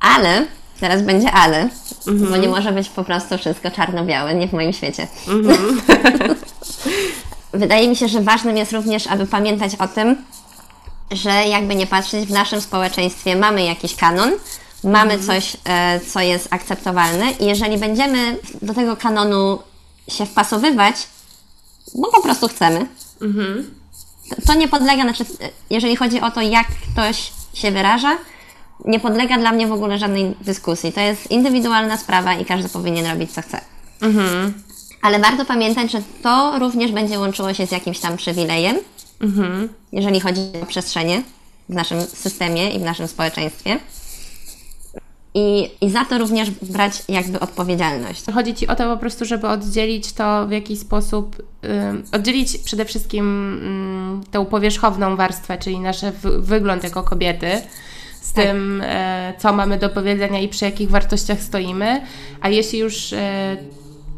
[0.00, 0.46] ale,
[0.80, 1.68] teraz będzie ale,
[2.30, 5.06] bo nie może być po prostu wszystko czarno-białe, nie w moim świecie.
[7.52, 10.16] wydaje mi się, że ważnym jest również, aby pamiętać o tym,
[11.10, 14.32] że jakby nie patrzeć, w naszym społeczeństwie mamy jakiś kanon,
[14.84, 15.22] mamy mhm.
[15.22, 19.58] coś, e, co jest akceptowalne i jeżeli będziemy do tego kanonu
[20.08, 20.96] się wpasowywać,
[21.94, 22.86] bo po prostu chcemy,
[23.22, 23.70] mhm.
[24.30, 25.24] to, to nie podlega, znaczy,
[25.70, 28.18] jeżeli chodzi o to, jak ktoś się wyraża,
[28.84, 30.92] nie podlega dla mnie w ogóle żadnej dyskusji.
[30.92, 33.60] To jest indywidualna sprawa i każdy powinien robić co chce.
[34.02, 34.62] Mhm.
[35.02, 38.76] Ale warto pamiętać, że to również będzie łączyło się z jakimś tam przywilejem,
[39.20, 39.68] mhm.
[39.92, 41.22] jeżeli chodzi o przestrzenie
[41.68, 43.78] w naszym systemie i w naszym społeczeństwie.
[45.34, 48.24] I, I za to również brać jakby odpowiedzialność.
[48.34, 51.70] Chodzi Ci o to po prostu, żeby oddzielić to w jakiś sposób, yy,
[52.12, 56.00] oddzielić przede wszystkim yy, tą powierzchowną warstwę, czyli nasz
[56.38, 57.62] wygląd jako kobiety,
[58.26, 58.44] z tak.
[58.44, 62.00] tym, e, co mamy do powiedzenia i przy jakich wartościach stoimy.
[62.40, 63.56] A jeśli już e,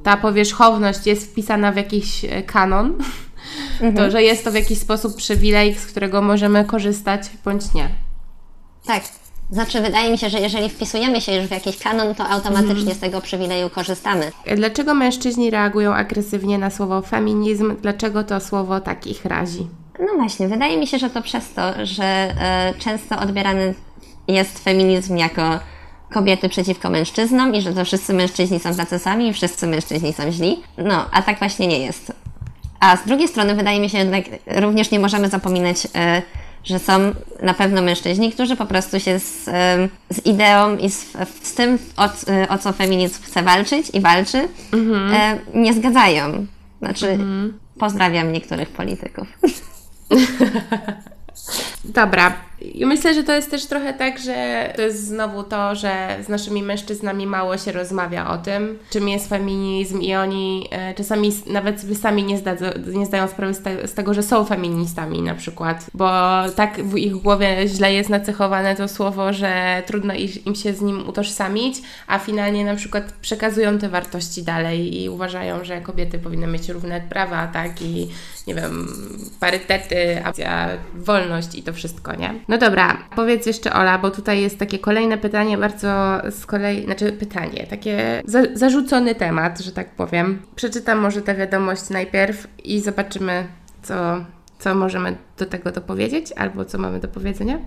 [0.02, 2.94] ta powierzchowność jest wpisana w jakiś e, kanon,
[3.80, 3.96] mhm.
[3.96, 7.88] to że jest to w jakiś sposób przywilej, z którego możemy korzystać bądź nie.
[8.86, 9.02] Tak.
[9.50, 12.96] Znaczy, wydaje mi się, że jeżeli wpisujemy się już w jakiś kanon, to automatycznie mhm.
[12.96, 14.32] z tego przywileju korzystamy.
[14.56, 17.76] Dlaczego mężczyźni reagują agresywnie na słowo feminizm?
[17.82, 19.66] Dlaczego to słowo tak ich razi?
[20.00, 22.34] No właśnie, wydaje mi się, że to przez to, że
[22.76, 23.74] y, często odbierany
[24.28, 25.58] jest feminizm jako
[26.10, 30.32] kobiety przeciwko mężczyznom i że to wszyscy mężczyźni są tacy sami i wszyscy mężczyźni są
[30.32, 30.62] źli.
[30.78, 32.12] No, a tak właśnie nie jest.
[32.80, 34.22] A z drugiej strony wydaje mi się, że
[34.60, 36.22] również nie możemy zapominać, e,
[36.64, 36.92] że są
[37.42, 41.12] na pewno mężczyźni, którzy po prostu się z, e, z ideą i z,
[41.42, 45.38] z tym, o, e, o, co feminizm chce walczyć i walczy, mhm.
[45.54, 46.46] nie zgadzają.
[46.78, 47.58] Znaczy, mhm.
[47.78, 49.28] pozdrawiam niektórych polityków.
[51.84, 52.47] Dobra.
[52.74, 56.28] I myślę, że to jest też trochę tak, że to jest znowu to, że z
[56.28, 61.80] naszymi mężczyznami mało się rozmawia o tym, czym jest feminizm i oni e, czasami nawet
[61.80, 65.34] sobie sami nie, zdadzą, nie zdają sprawy z, te, z, tego, że są feministami na
[65.34, 66.08] przykład, bo
[66.56, 70.14] tak w ich głowie źle jest nacechowane to słowo, że trudno
[70.46, 75.64] im się z nim utożsamić, a finalnie na przykład przekazują te wartości dalej i uważają,
[75.64, 78.08] że kobiety powinny mieć równe prawa, tak, i
[78.46, 78.88] nie wiem,
[79.40, 82.34] parytety, a wolność i to wszystko, nie?
[82.48, 87.12] No dobra, powiedz jeszcze Ola, bo tutaj jest takie kolejne pytanie, bardzo z kolei, znaczy
[87.12, 90.42] pytanie, takie za, zarzucony temat, że tak powiem.
[90.56, 93.46] Przeczytam może tę wiadomość najpierw i zobaczymy,
[93.82, 94.24] co
[94.58, 97.58] co możemy do tego dopowiedzieć, albo co mamy do powiedzenia.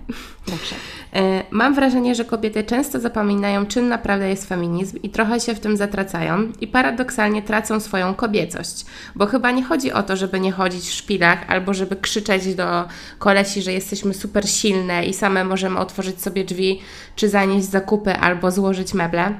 [0.46, 0.74] Dobrze.
[1.14, 5.60] E, mam wrażenie, że kobiety często zapominają, czym naprawdę jest feminizm i trochę się w
[5.60, 10.52] tym zatracają i paradoksalnie tracą swoją kobiecość, bo chyba nie chodzi o to, żeby nie
[10.52, 12.84] chodzić w szpilach albo żeby krzyczeć do
[13.18, 16.80] kolesi, że jesteśmy super silne i same możemy otworzyć sobie drzwi,
[17.16, 19.34] czy zanieść zakupy albo złożyć meble.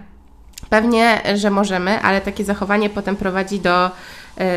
[0.68, 3.90] Pewnie, że możemy, ale takie zachowanie potem prowadzi do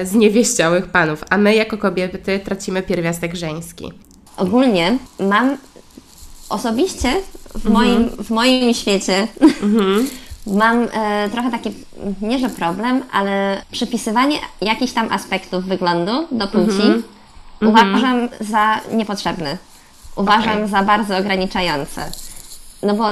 [0.04, 3.94] zniewieściałych panów, a my jako kobiety tracimy pierwiastek żeński.
[4.38, 5.58] Ogólnie mam
[6.50, 7.14] osobiście
[7.50, 7.74] w, mhm.
[7.74, 10.08] moim, w moim świecie mhm.
[10.62, 11.72] mam e, trochę taki,
[12.22, 17.04] nie że problem, ale przypisywanie jakichś tam aspektów wyglądu do płci mhm.
[17.62, 19.58] uważam za niepotrzebne.
[20.16, 20.68] Uważam okay.
[20.68, 22.12] za bardzo ograniczające.
[22.84, 23.06] No bo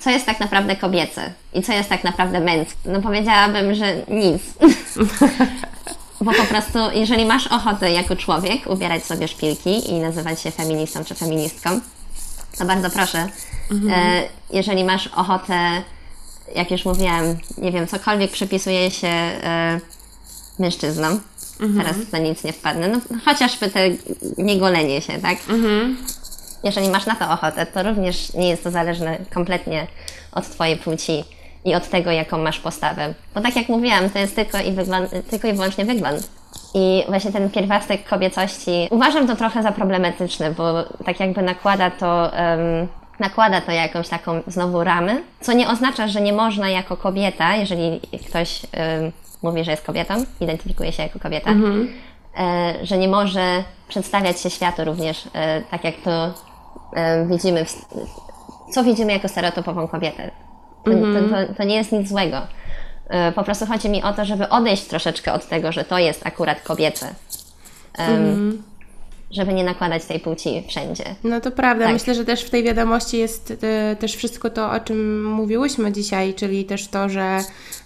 [0.00, 2.76] co jest tak naprawdę kobiece i co jest tak naprawdę męskie?
[2.84, 4.42] No powiedziałabym, że nic.
[6.20, 11.04] Bo po prostu, jeżeli masz ochotę jako człowiek ubierać sobie szpilki i nazywać się feministą
[11.04, 11.80] czy feministką,
[12.58, 13.28] to bardzo proszę.
[13.70, 13.92] Mhm.
[13.92, 15.82] E, jeżeli masz ochotę,
[16.54, 17.24] jak już mówiłam,
[17.58, 19.80] nie wiem, cokolwiek przypisuje się e,
[20.58, 21.20] mężczyznom,
[21.60, 21.86] mhm.
[21.86, 23.80] teraz to nic nie wpadnę, no chociażby te
[24.38, 25.38] niegolenie się, tak?
[25.48, 25.96] Mhm
[26.64, 29.86] jeżeli masz na to ochotę, to również nie jest to zależne kompletnie
[30.32, 31.24] od Twojej płci
[31.64, 33.14] i od tego, jaką masz postawę.
[33.34, 36.28] Bo tak jak mówiłam, to jest tylko i, wygląd, tylko i wyłącznie wygląd.
[36.74, 42.30] I właśnie ten pierwiastek kobiecości uważam to trochę za problematyczny, bo tak jakby nakłada to,
[42.38, 42.88] um,
[43.20, 48.00] nakłada to jakąś taką znowu ramę, co nie oznacza, że nie można jako kobieta, jeżeli
[48.28, 49.12] ktoś um,
[49.42, 51.88] mówi, że jest kobietą, identyfikuje się jako kobieta, mhm.
[52.38, 56.34] e, że nie może przedstawiać się światu również e, tak, jak to
[57.26, 57.66] widzimy,
[58.72, 60.30] co widzimy jako stereotypową kobietę.
[60.84, 61.30] To, mm-hmm.
[61.30, 62.40] to, to, to, nie jest nic złego.
[63.08, 66.26] E, po prostu chodzi mi o to, żeby odejść troszeczkę od tego, że to jest
[66.26, 67.14] akurat kobiece.
[67.98, 68.52] Mm-hmm.
[69.30, 71.04] Żeby nie nakładać tej płci wszędzie.
[71.24, 71.84] No to prawda.
[71.84, 71.92] Tak.
[71.92, 73.56] Myślę, że też w tej wiadomości jest y,
[73.96, 77.38] też wszystko to, o czym mówiłyśmy dzisiaj, czyli też to, że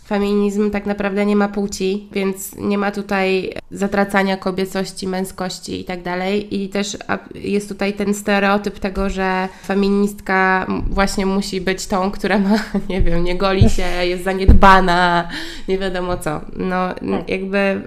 [0.08, 6.02] feminizm tak naprawdę nie ma płci, więc nie ma tutaj zatracania kobiecości, męskości i tak
[6.02, 6.62] dalej.
[6.62, 6.96] I też
[7.34, 12.58] jest tutaj ten stereotyp tego, że feministka właśnie musi być tą, która ma,
[12.90, 15.28] nie wiem, nie goli się, jest zaniedbana,
[15.68, 16.40] nie wiadomo co.
[16.56, 17.28] No tak.
[17.28, 17.82] jakby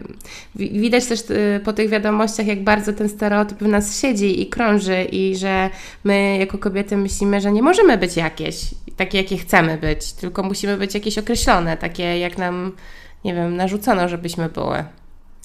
[0.55, 5.03] widać też y, po tych wiadomościach, jak bardzo ten stereotyp w nas siedzi i krąży
[5.03, 5.69] i że
[6.03, 8.65] my jako kobiety myślimy, że nie możemy być jakieś,
[8.97, 12.71] takie jakie chcemy być, tylko musimy być jakieś określone, takie jak nam,
[13.25, 14.83] nie wiem, narzucono, żebyśmy były.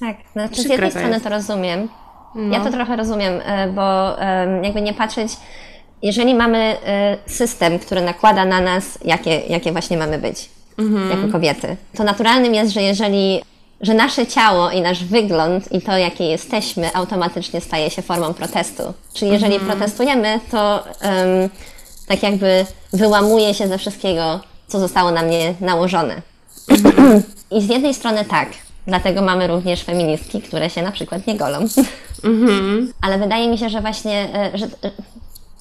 [0.01, 1.88] Tak, znaczy z jednej strony to rozumiem.
[2.34, 2.57] No.
[2.59, 4.16] Ja to trochę rozumiem, e, bo
[4.62, 5.32] jakby nie patrzeć,
[6.03, 11.11] jeżeli mamy e, system, który nakłada na nas, jakie, jakie właśnie mamy być mhm.
[11.11, 13.42] jako kobiety, to naturalnym jest, że jeżeli
[13.80, 18.82] że nasze ciało i nasz wygląd i to, jakie jesteśmy, automatycznie staje się formą protestu.
[19.14, 19.70] Czyli jeżeli mhm.
[19.70, 21.51] protestujemy, to um,
[22.07, 26.22] tak jakby wyłamuje się ze wszystkiego, co zostało na mnie nałożone.
[26.68, 27.22] Mhm.
[27.50, 28.48] I z jednej strony tak,
[28.86, 31.59] dlatego mamy również feministki, które się na przykład nie golą.
[32.24, 32.92] Mhm.
[33.00, 34.66] Ale wydaje mi się, że właśnie, e, że,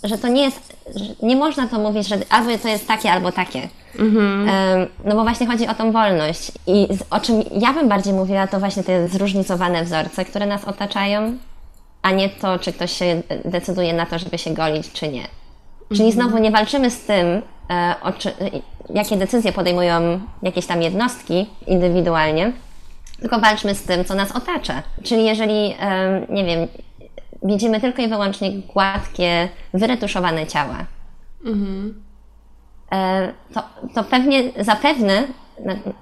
[0.04, 0.76] że to nie jest,
[1.24, 3.70] nie można to mówić, że albo to jest takie, albo takie.
[4.00, 4.48] Mhm.
[5.06, 6.52] No bo właśnie chodzi o tą wolność.
[6.68, 11.38] I o czym ja bym bardziej mówiła, to właśnie te zróżnicowane wzorce, które nas otaczają,
[12.02, 15.28] a nie to, czy ktoś się decyduje na to, żeby się golić, czy nie.
[15.90, 16.14] Czyli mhm.
[16.14, 18.32] znowu nie walczymy z tym, e, czy,
[18.90, 22.52] jakie decyzje podejmują jakieś tam jednostki indywidualnie,
[23.20, 24.84] tylko walczmy z tym, co nas otacza.
[25.04, 25.76] Czyli jeżeli,
[26.30, 26.68] nie wiem,
[27.44, 30.86] widzimy tylko i wyłącznie gładkie, wyretuszowane ciała,
[31.46, 32.04] mhm.
[33.54, 33.64] to,
[33.96, 35.24] to pewnie, zapewne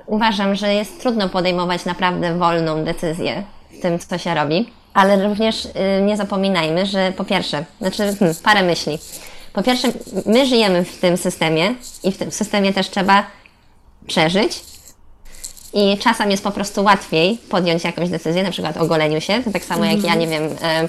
[0.06, 3.44] uważam, że jest trudno podejmować naprawdę wolną decyzję
[3.78, 5.70] w tym, co się robi, ale również y,
[6.02, 9.00] nie zapominajmy, że po pierwsze, znaczy hmm, parę myśli.
[9.54, 9.88] Po pierwsze,
[10.26, 13.26] my żyjemy w tym systemie i w tym systemie też trzeba
[14.08, 14.64] przeżyć,
[15.74, 19.44] i czasem jest po prostu łatwiej podjąć jakąś decyzję, na przykład o goleniu się.
[19.44, 20.88] To tak samo jak ja, nie wiem, e,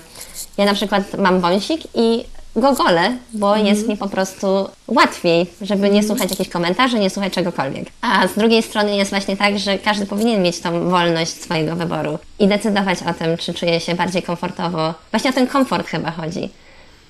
[0.58, 2.24] ja na przykład mam wąsik i
[2.56, 3.66] go golę, bo mhm.
[3.66, 6.06] jest mi po prostu łatwiej, żeby nie mhm.
[6.06, 7.84] słuchać jakichś komentarzy, nie słuchać czegokolwiek.
[8.00, 12.18] A z drugiej strony jest właśnie tak, że każdy powinien mieć tą wolność swojego wyboru
[12.38, 14.94] i decydować o tym, czy czuje się bardziej komfortowo.
[15.10, 16.50] Właśnie o ten komfort chyba chodzi.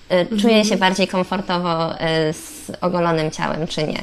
[0.09, 0.65] Czuje mhm.
[0.65, 4.01] się bardziej komfortowo e, z ogolonym ciałem, czy nie.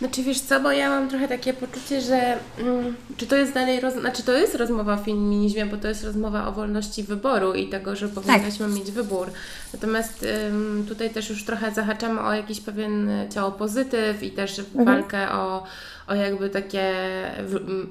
[0.00, 3.80] Znaczy wiesz co, bo ja mam trochę takie poczucie, że mm, czy to jest dalej,
[3.80, 7.68] roz, znaczy to jest rozmowa o feminizmie, bo to jest rozmowa o wolności wyboru i
[7.68, 8.74] tego, że powinnaśmy tak.
[8.74, 9.30] mieć wybór.
[9.72, 14.84] Natomiast ym, tutaj też już trochę zahaczamy o jakiś pewien ciało pozytyw i też mhm.
[14.84, 15.64] walkę o,
[16.06, 16.94] o jakby takie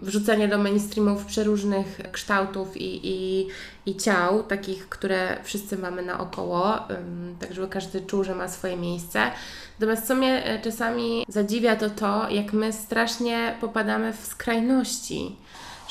[0.02, 3.48] wrzucenie do mainstreamów przeróżnych kształtów i, i,
[3.86, 8.78] i ciał, takich, które wszyscy mamy naokoło, ym, tak żeby każdy czuł, że ma swoje
[8.78, 9.32] miejsce.
[9.80, 15.36] Natomiast co mnie e, czasami zadziwia, to to, jak my strasznie popadamy w skrajności.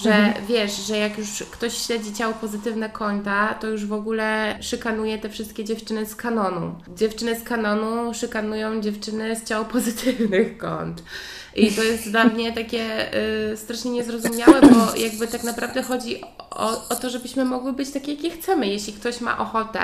[0.03, 0.47] Że mhm.
[0.47, 5.29] wiesz, że jak już ktoś śledzi ciało pozytywne konta, to już w ogóle szykanuje te
[5.29, 6.75] wszystkie dziewczyny z kanonu.
[6.97, 11.03] Dziewczyny z kanonu szykanują dziewczyny z ciało pozytywnych kont.
[11.59, 13.15] I to jest dla mnie takie
[13.53, 18.15] y, strasznie niezrozumiałe, bo jakby tak naprawdę chodzi o, o to, żebyśmy mogły być takie,
[18.15, 18.67] jakie chcemy.
[18.67, 19.81] Jeśli ktoś ma ochotę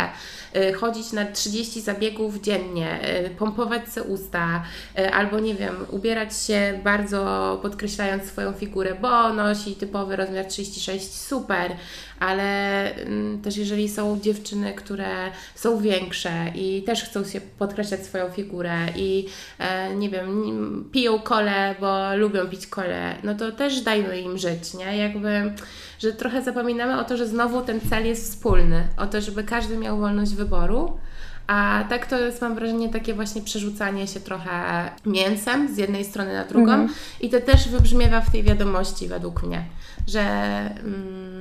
[0.56, 4.62] y, chodzić na 30 zabiegów dziennie, y, pompować sobie usta,
[4.98, 11.14] y, albo nie wiem, ubierać się bardzo podkreślając swoją figurę, bo nosi typowy rozmiar 36,
[11.14, 11.76] super,
[12.20, 18.30] ale mm, też jeżeli są dziewczyny, które są większe i też chcą się podkreślać swoją
[18.30, 19.26] figurę i
[19.58, 20.44] e, nie wiem,
[20.92, 24.96] piją kole, bo lubią pić kole, no to też dajmy im żyć, nie?
[24.96, 25.52] Jakby,
[25.98, 29.76] że trochę zapominamy o to, że znowu ten cel jest wspólny, o to, żeby każdy
[29.76, 30.98] miał wolność wyboru.
[31.46, 36.32] A tak to jest, mam wrażenie, takie właśnie przerzucanie się trochę mięsem z jednej strony
[36.32, 36.72] na drugą.
[36.72, 36.94] Mhm.
[37.20, 39.64] I to też wybrzmiewa w tej wiadomości, według mnie,
[40.08, 40.20] że.
[40.20, 41.34] Mm,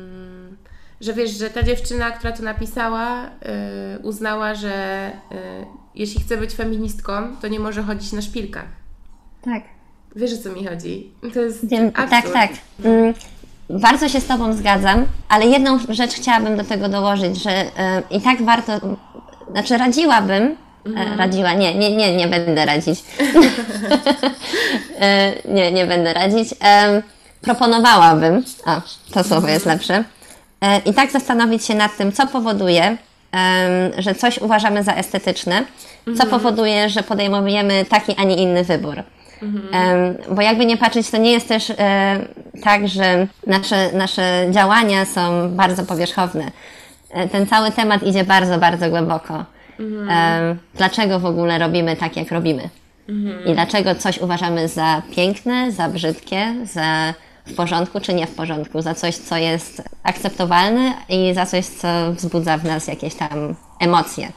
[1.02, 5.38] że wiesz, że ta dziewczyna, która to napisała, yy, uznała, że yy,
[5.96, 8.66] jeśli chce być feministką, to nie może chodzić na szpilkach.
[9.46, 9.64] Tak.
[10.16, 11.12] Wiesz, o co mi chodzi?
[11.34, 11.92] To jest Wiem.
[11.92, 12.52] Tak, tak.
[12.84, 13.14] Mm,
[13.70, 18.22] bardzo się z Tobą zgadzam, ale jedną rzecz chciałabym do tego dołożyć, że yy, i
[18.22, 18.80] tak warto,
[19.52, 21.20] znaczy radziłabym, e, Mhm.
[21.20, 23.04] Radziła, nie, nie, nie, nie będę radzić.
[25.00, 26.50] E, nie, nie będę radzić.
[27.42, 28.82] proponowałabym, a
[29.14, 30.04] to słowo jest lepsze, E,
[30.86, 32.98] i tak zastanowić się nad tym, co powoduje,
[33.98, 35.66] że coś uważamy za estetyczne,
[36.06, 36.30] co mhm.
[36.30, 39.04] powoduje, że podejmujemy taki, a nie inny wybór.
[39.42, 40.18] Mhm.
[40.36, 41.76] Bo jakby nie patrzeć, to nie jest też e,
[42.64, 46.52] tak, że nasze, nasze działania są bardzo powierzchowne.
[47.10, 49.46] E, ten cały temat idzie bardzo, bardzo głęboko.
[49.80, 50.60] Mhm.
[50.76, 52.70] Dlaczego w ogóle robimy tak, jak robimy?
[53.46, 57.14] I dlaczego coś uważamy za piękne, za brzydkie, za
[57.46, 61.88] w porządku czy nie w porządku, za coś, co jest akceptowalne i za coś, co
[62.12, 64.32] wzbudza w nas jakieś tam emocje.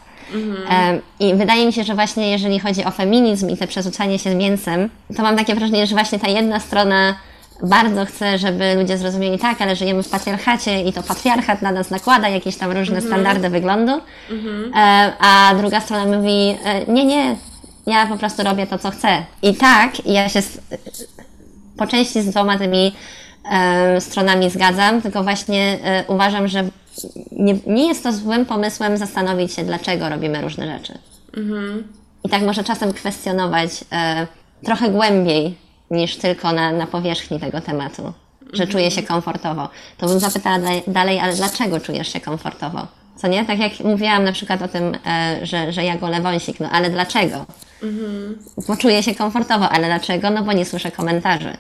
[0.68, 4.34] Em, I wydaje mi się, że właśnie jeżeli chodzi o feminizm i te przerzucanie się
[4.34, 7.14] mięsem, to mam takie wrażenie, że właśnie ta jedna strona
[7.62, 11.90] bardzo chce, żeby ludzie zrozumieli tak, ale żyjemy w patriarchacie i to patriarchat na nas
[11.90, 17.36] nakłada jakieś tam różne standardy wyglądu, e, a druga strona mówi e, nie, nie,
[17.86, 19.24] ja po prostu robię to, co chcę.
[19.42, 20.42] I tak, ja się
[21.76, 22.92] po części z dwoma tymi
[23.52, 26.64] e, stronami zgadzam, tylko właśnie e, uważam, że
[27.32, 30.98] nie, nie jest to złym pomysłem zastanowić się, dlaczego robimy różne rzeczy.
[32.24, 34.26] I tak może czasem kwestionować e,
[34.64, 35.54] trochę głębiej
[35.90, 38.12] niż tylko na, na powierzchni tego tematu,
[38.52, 39.68] że czuję się komfortowo.
[39.98, 42.86] To bym zapytała dalej, ale dlaczego czujesz się komfortowo?
[43.16, 43.44] Co nie?
[43.44, 46.90] Tak jak mówiłam na przykład o tym, e, że, że ja golę wąsik, no ale
[46.90, 47.46] dlaczego?
[48.68, 50.30] Bo czuję się komfortowo, ale dlaczego?
[50.30, 51.56] No bo nie słyszę komentarzy.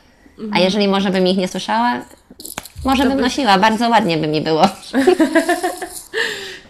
[0.52, 2.00] A jeżeli może bym ich nie słyszała,
[2.84, 4.62] może bym nosiła, bardzo ładnie by mi było.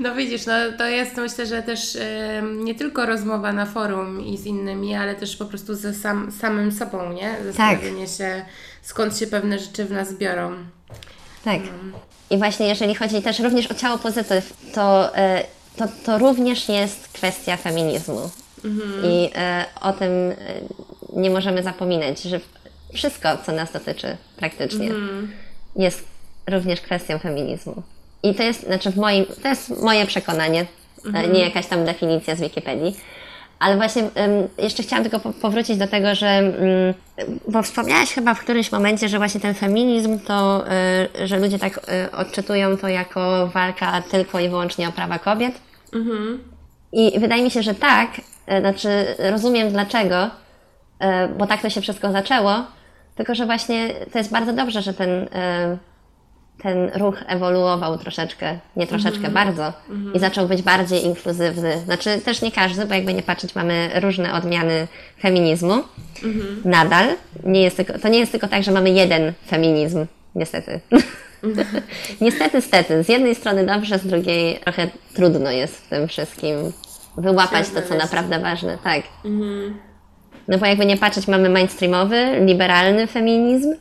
[0.01, 4.39] No widzisz, no to jest myślę, że też em, nie tylko rozmowa na forum i
[4.39, 7.37] z innymi, ale też po prostu ze sam, samym sobą, nie?
[7.47, 8.45] Zastanowienie się,
[8.83, 10.53] skąd się pewne rzeczy w nas biorą.
[11.45, 11.61] Tak.
[12.31, 15.45] I właśnie jeżeli chodzi też również o ciało pozytyw, to, e,
[15.77, 18.31] to, to również jest kwestia feminizmu.
[19.05, 20.35] I e, o tym e,
[21.17, 22.41] nie możemy zapominać, że
[22.97, 24.91] wszystko, co nas dotyczy praktycznie,
[25.77, 26.05] jest
[26.51, 27.83] również kwestią feminizmu.
[28.23, 30.67] I to jest, znaczy w moim, to jest moje przekonanie,
[31.15, 32.97] e, nie jakaś tam definicja z Wikipedii.
[33.59, 34.03] Ale właśnie
[34.59, 36.95] jeszcze chciałam tylko po- powrócić do tego, że mm,
[37.49, 40.65] bo wspomniałaś chyba w którymś momencie, że właśnie ten feminizm to,
[41.23, 45.55] y, że ludzie tak y, odczytują to jako walka tylko i wyłącznie o prawa kobiet.
[46.93, 48.89] I wydaje mi się, że tak, y, znaczy
[49.19, 50.31] rozumiem dlaczego,
[51.39, 52.63] bo tak to się wszystko zaczęło,
[53.17, 55.29] tylko że właśnie to jest bardzo dobrze, że ten, y,
[56.63, 59.73] ten ruch ewoluował troszeczkę, nie troszeczkę, bardzo
[60.15, 61.79] i zaczął być bardziej inkluzywny.
[61.79, 64.89] Znaczy też nie każdy, bo jakby nie patrzeć, mamy różne odmiany
[65.21, 65.83] feminizmu.
[66.65, 67.09] Nadal.
[67.45, 70.81] Nie jest tylko, to nie jest tylko tak, że mamy jeden feminizm, niestety.
[72.21, 73.05] niestety, stety.
[73.05, 76.73] Z jednej strony dobrze, z drugiej trochę trudno jest w tym wszystkim
[77.17, 78.79] wyłapać Się to, co naprawdę ważne.
[78.85, 79.03] Tak.
[80.49, 83.75] No bo jakby nie patrzeć, mamy mainstreamowy, liberalny feminizm.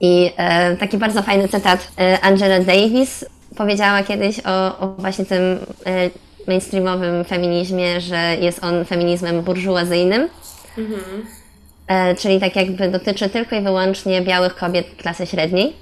[0.00, 3.24] I e, taki bardzo fajny cytat e, Angela Davis
[3.56, 5.42] powiedziała kiedyś o, o właśnie tym
[5.86, 6.10] e,
[6.46, 10.28] mainstreamowym feminizmie, że jest on feminizmem burżuazyjnym.
[11.88, 15.72] E, czyli tak jakby dotyczy tylko i wyłącznie białych kobiet klasy średniej.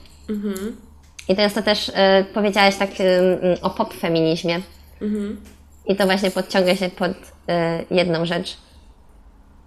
[1.29, 4.61] I to jest to też, e, powiedziałaś tak e, m, o pop feminizmie.
[5.87, 7.13] I to właśnie podciąga się pod
[7.49, 8.57] e, jedną rzecz.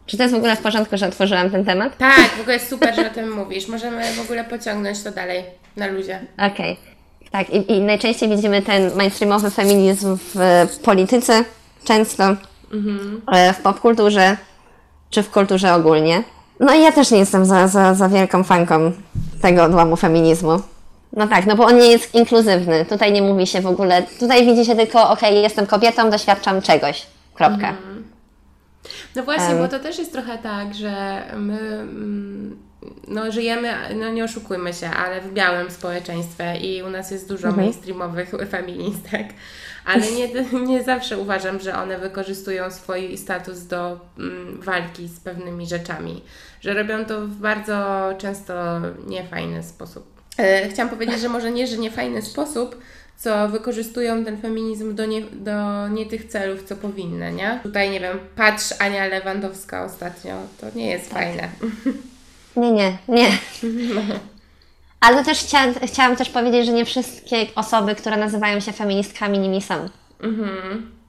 [0.08, 1.98] Czy to jest w ogóle w porządku, że otworzyłam ten temat?
[1.98, 3.68] Tak, w ogóle jest super, że o tym mówisz.
[3.68, 5.44] Możemy w ogóle pociągnąć to dalej
[5.78, 6.20] na luzie.
[6.38, 6.78] Okej.
[7.32, 11.44] Tak, i, i najczęściej widzimy ten mainstreamowy feminizm w e, polityce,
[11.84, 12.36] często
[13.32, 14.38] e, w popkulturze,
[15.10, 16.24] czy w kulturze ogólnie.
[16.60, 18.92] No i ja też nie jestem za, za, za wielką fanką
[19.42, 20.62] tego odłamu feminizmu.
[21.14, 22.86] No tak, no bo on nie jest inkluzywny.
[22.86, 27.06] Tutaj nie mówi się w ogóle, tutaj widzi się tylko, okej, jestem kobietą, doświadczam czegoś.
[27.34, 27.74] Kropka.
[29.16, 32.68] No właśnie, bo to też jest trochę tak, że my mm,
[33.08, 37.52] no, żyjemy, no nie oszukujmy się, ale w białym społeczeństwie i u nas jest dużo
[37.52, 39.28] mainstreamowych feministek,
[39.86, 40.30] ale nie,
[40.72, 46.24] nie zawsze uważam, że one wykorzystują swój status do mm, walki z pewnymi rzeczami,
[46.62, 50.18] że robią to w bardzo często niefajny sposób.
[50.38, 52.82] E, Chciałam powiedzieć, że może nie, że niefajny sposób,
[53.18, 57.60] co wykorzystują ten feminizm do nie, do nie tych celów, co powinny, nie?
[57.64, 61.50] Tutaj, nie wiem, patrz Ania Lewandowska ostatnio, to nie jest fajne.
[62.56, 63.30] Nie, nie, nie.
[65.00, 69.62] Ale też chciałam, chciałam też powiedzieć, że nie wszystkie osoby, które nazywają się feministkami, nimi
[69.62, 69.90] są.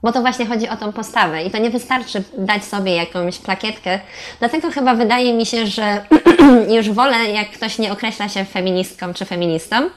[0.03, 3.99] Bo to właśnie chodzi o tą postawę i to nie wystarczy dać sobie jakąś plakietkę.
[4.39, 6.05] Dlatego chyba wydaje mi się, że
[6.75, 9.89] już wolę, jak ktoś nie określa się feministką czy feministą,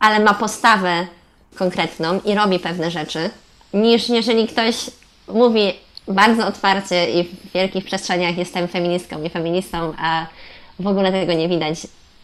[0.00, 1.06] ale ma postawę
[1.54, 3.30] konkretną i robi pewne rzeczy,
[3.74, 4.76] niż jeżeli ktoś
[5.28, 5.72] mówi
[6.08, 10.26] bardzo otwarcie i w wielkich przestrzeniach jestem feministką i feministą, a
[10.80, 11.78] w ogóle tego nie widać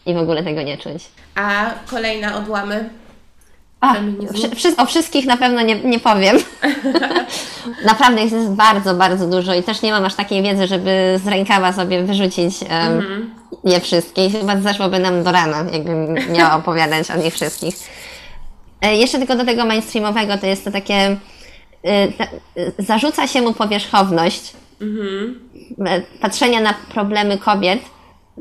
[0.05, 1.03] i w ogóle tego nie czuć.
[1.35, 2.89] A kolejne odłamy
[3.91, 4.55] O, feminizmu?
[4.55, 6.37] wszy- o wszystkich na pewno nie, nie powiem.
[7.85, 11.27] Naprawdę ich jest bardzo, bardzo dużo i też nie mam aż takiej wiedzy, żeby z
[11.27, 13.31] rękawa sobie wyrzucić em,
[13.63, 14.25] je wszystkie.
[14.25, 17.75] I Chyba zeszłoby nam do rana, jakbym miała opowiadać o nich wszystkich.
[18.81, 21.17] E, Jeszcze tylko do tego mainstreamowego, to jest to takie,
[21.83, 22.27] e, ta-
[22.79, 24.53] zarzuca się mu powierzchowność
[25.85, 27.79] e, patrzenia na problemy kobiet,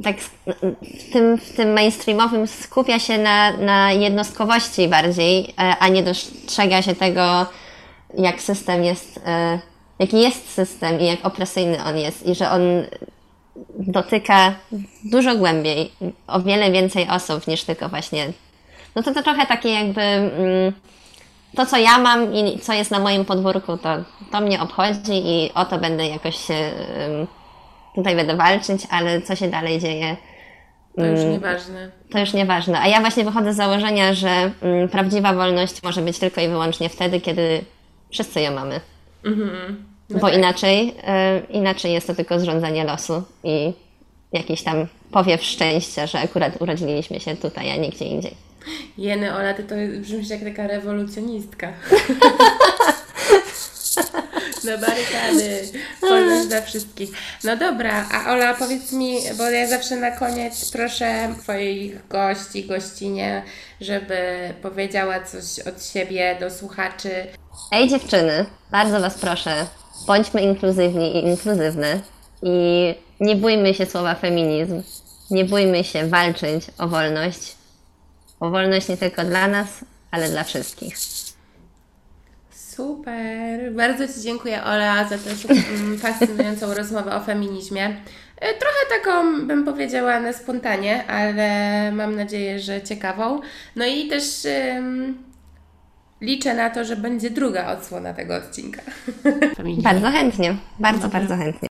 [0.03, 6.03] tak w tym, w tym mainstreamowym skupia się na, na jednostkowości bardziej, e, a nie
[6.03, 7.47] dostrzega się tego,
[8.18, 9.59] jak system jest, e,
[9.99, 12.62] jaki jest system i jak opresyjny on jest i że on
[13.78, 14.55] dotyka
[15.05, 15.92] dużo głębiej,
[16.26, 18.32] o wiele więcej osób niż tylko właśnie.
[18.95, 20.72] No to to trochę takie jakby mm,
[21.57, 23.88] to, co ja mam i co jest na moim podwórku, to,
[24.32, 26.70] to mnie obchodzi i o to będę jakoś się
[27.95, 30.16] tutaj będę walczyć, ale co się dalej dzieje,
[30.97, 31.90] To już nieważne.
[32.11, 32.80] to już nieważne.
[32.80, 36.88] A ja właśnie wychodzę z założenia, że mm, prawdziwa wolność może być tylko i wyłącznie
[36.88, 37.64] wtedy, kiedy
[38.11, 38.80] wszyscy ją mamy.
[40.11, 43.72] Bo inaczej, y, inaczej jest to tylko zrządzenie losu i
[44.32, 48.34] jakiś tam powiew szczęścia, że akurat urodziliśmy się tutaj, a nie gdzie indziej.
[48.99, 51.72] Jeny, Ola, ty to brzmisz jak taka rewolucjonistka.
[54.64, 55.68] Na barykady,
[56.01, 57.11] wolność dla wszystkich.
[57.45, 63.42] No dobra, a Ola, powiedz mi, bo ja zawsze na koniec proszę Twoich gości, gościnie,
[63.80, 64.14] żeby
[64.62, 67.11] powiedziała coś od siebie do słuchaczy.
[67.72, 69.66] Ej dziewczyny, bardzo Was proszę,
[70.07, 72.01] bądźmy inkluzywni i inkluzywne
[72.42, 74.82] i nie bójmy się słowa feminizm,
[75.30, 77.57] nie bójmy się walczyć o wolność,
[78.40, 79.68] o wolność nie tylko dla nas,
[80.11, 80.97] ale dla wszystkich.
[82.77, 83.72] Super!
[83.75, 85.31] Bardzo Ci dziękuję, Ola, za tę
[85.81, 87.85] mm, fascynującą rozmowę o feminizmie.
[88.37, 93.41] E, Trochę taką, bym powiedziała, na spontanie, ale mam nadzieję, że ciekawą.
[93.77, 94.25] No i też
[94.77, 95.18] ym,
[96.20, 98.83] liczę na to, że będzie druga odsłona tego odcinka.
[99.83, 101.68] Bardzo chętnie, bardzo, bardzo chętnie.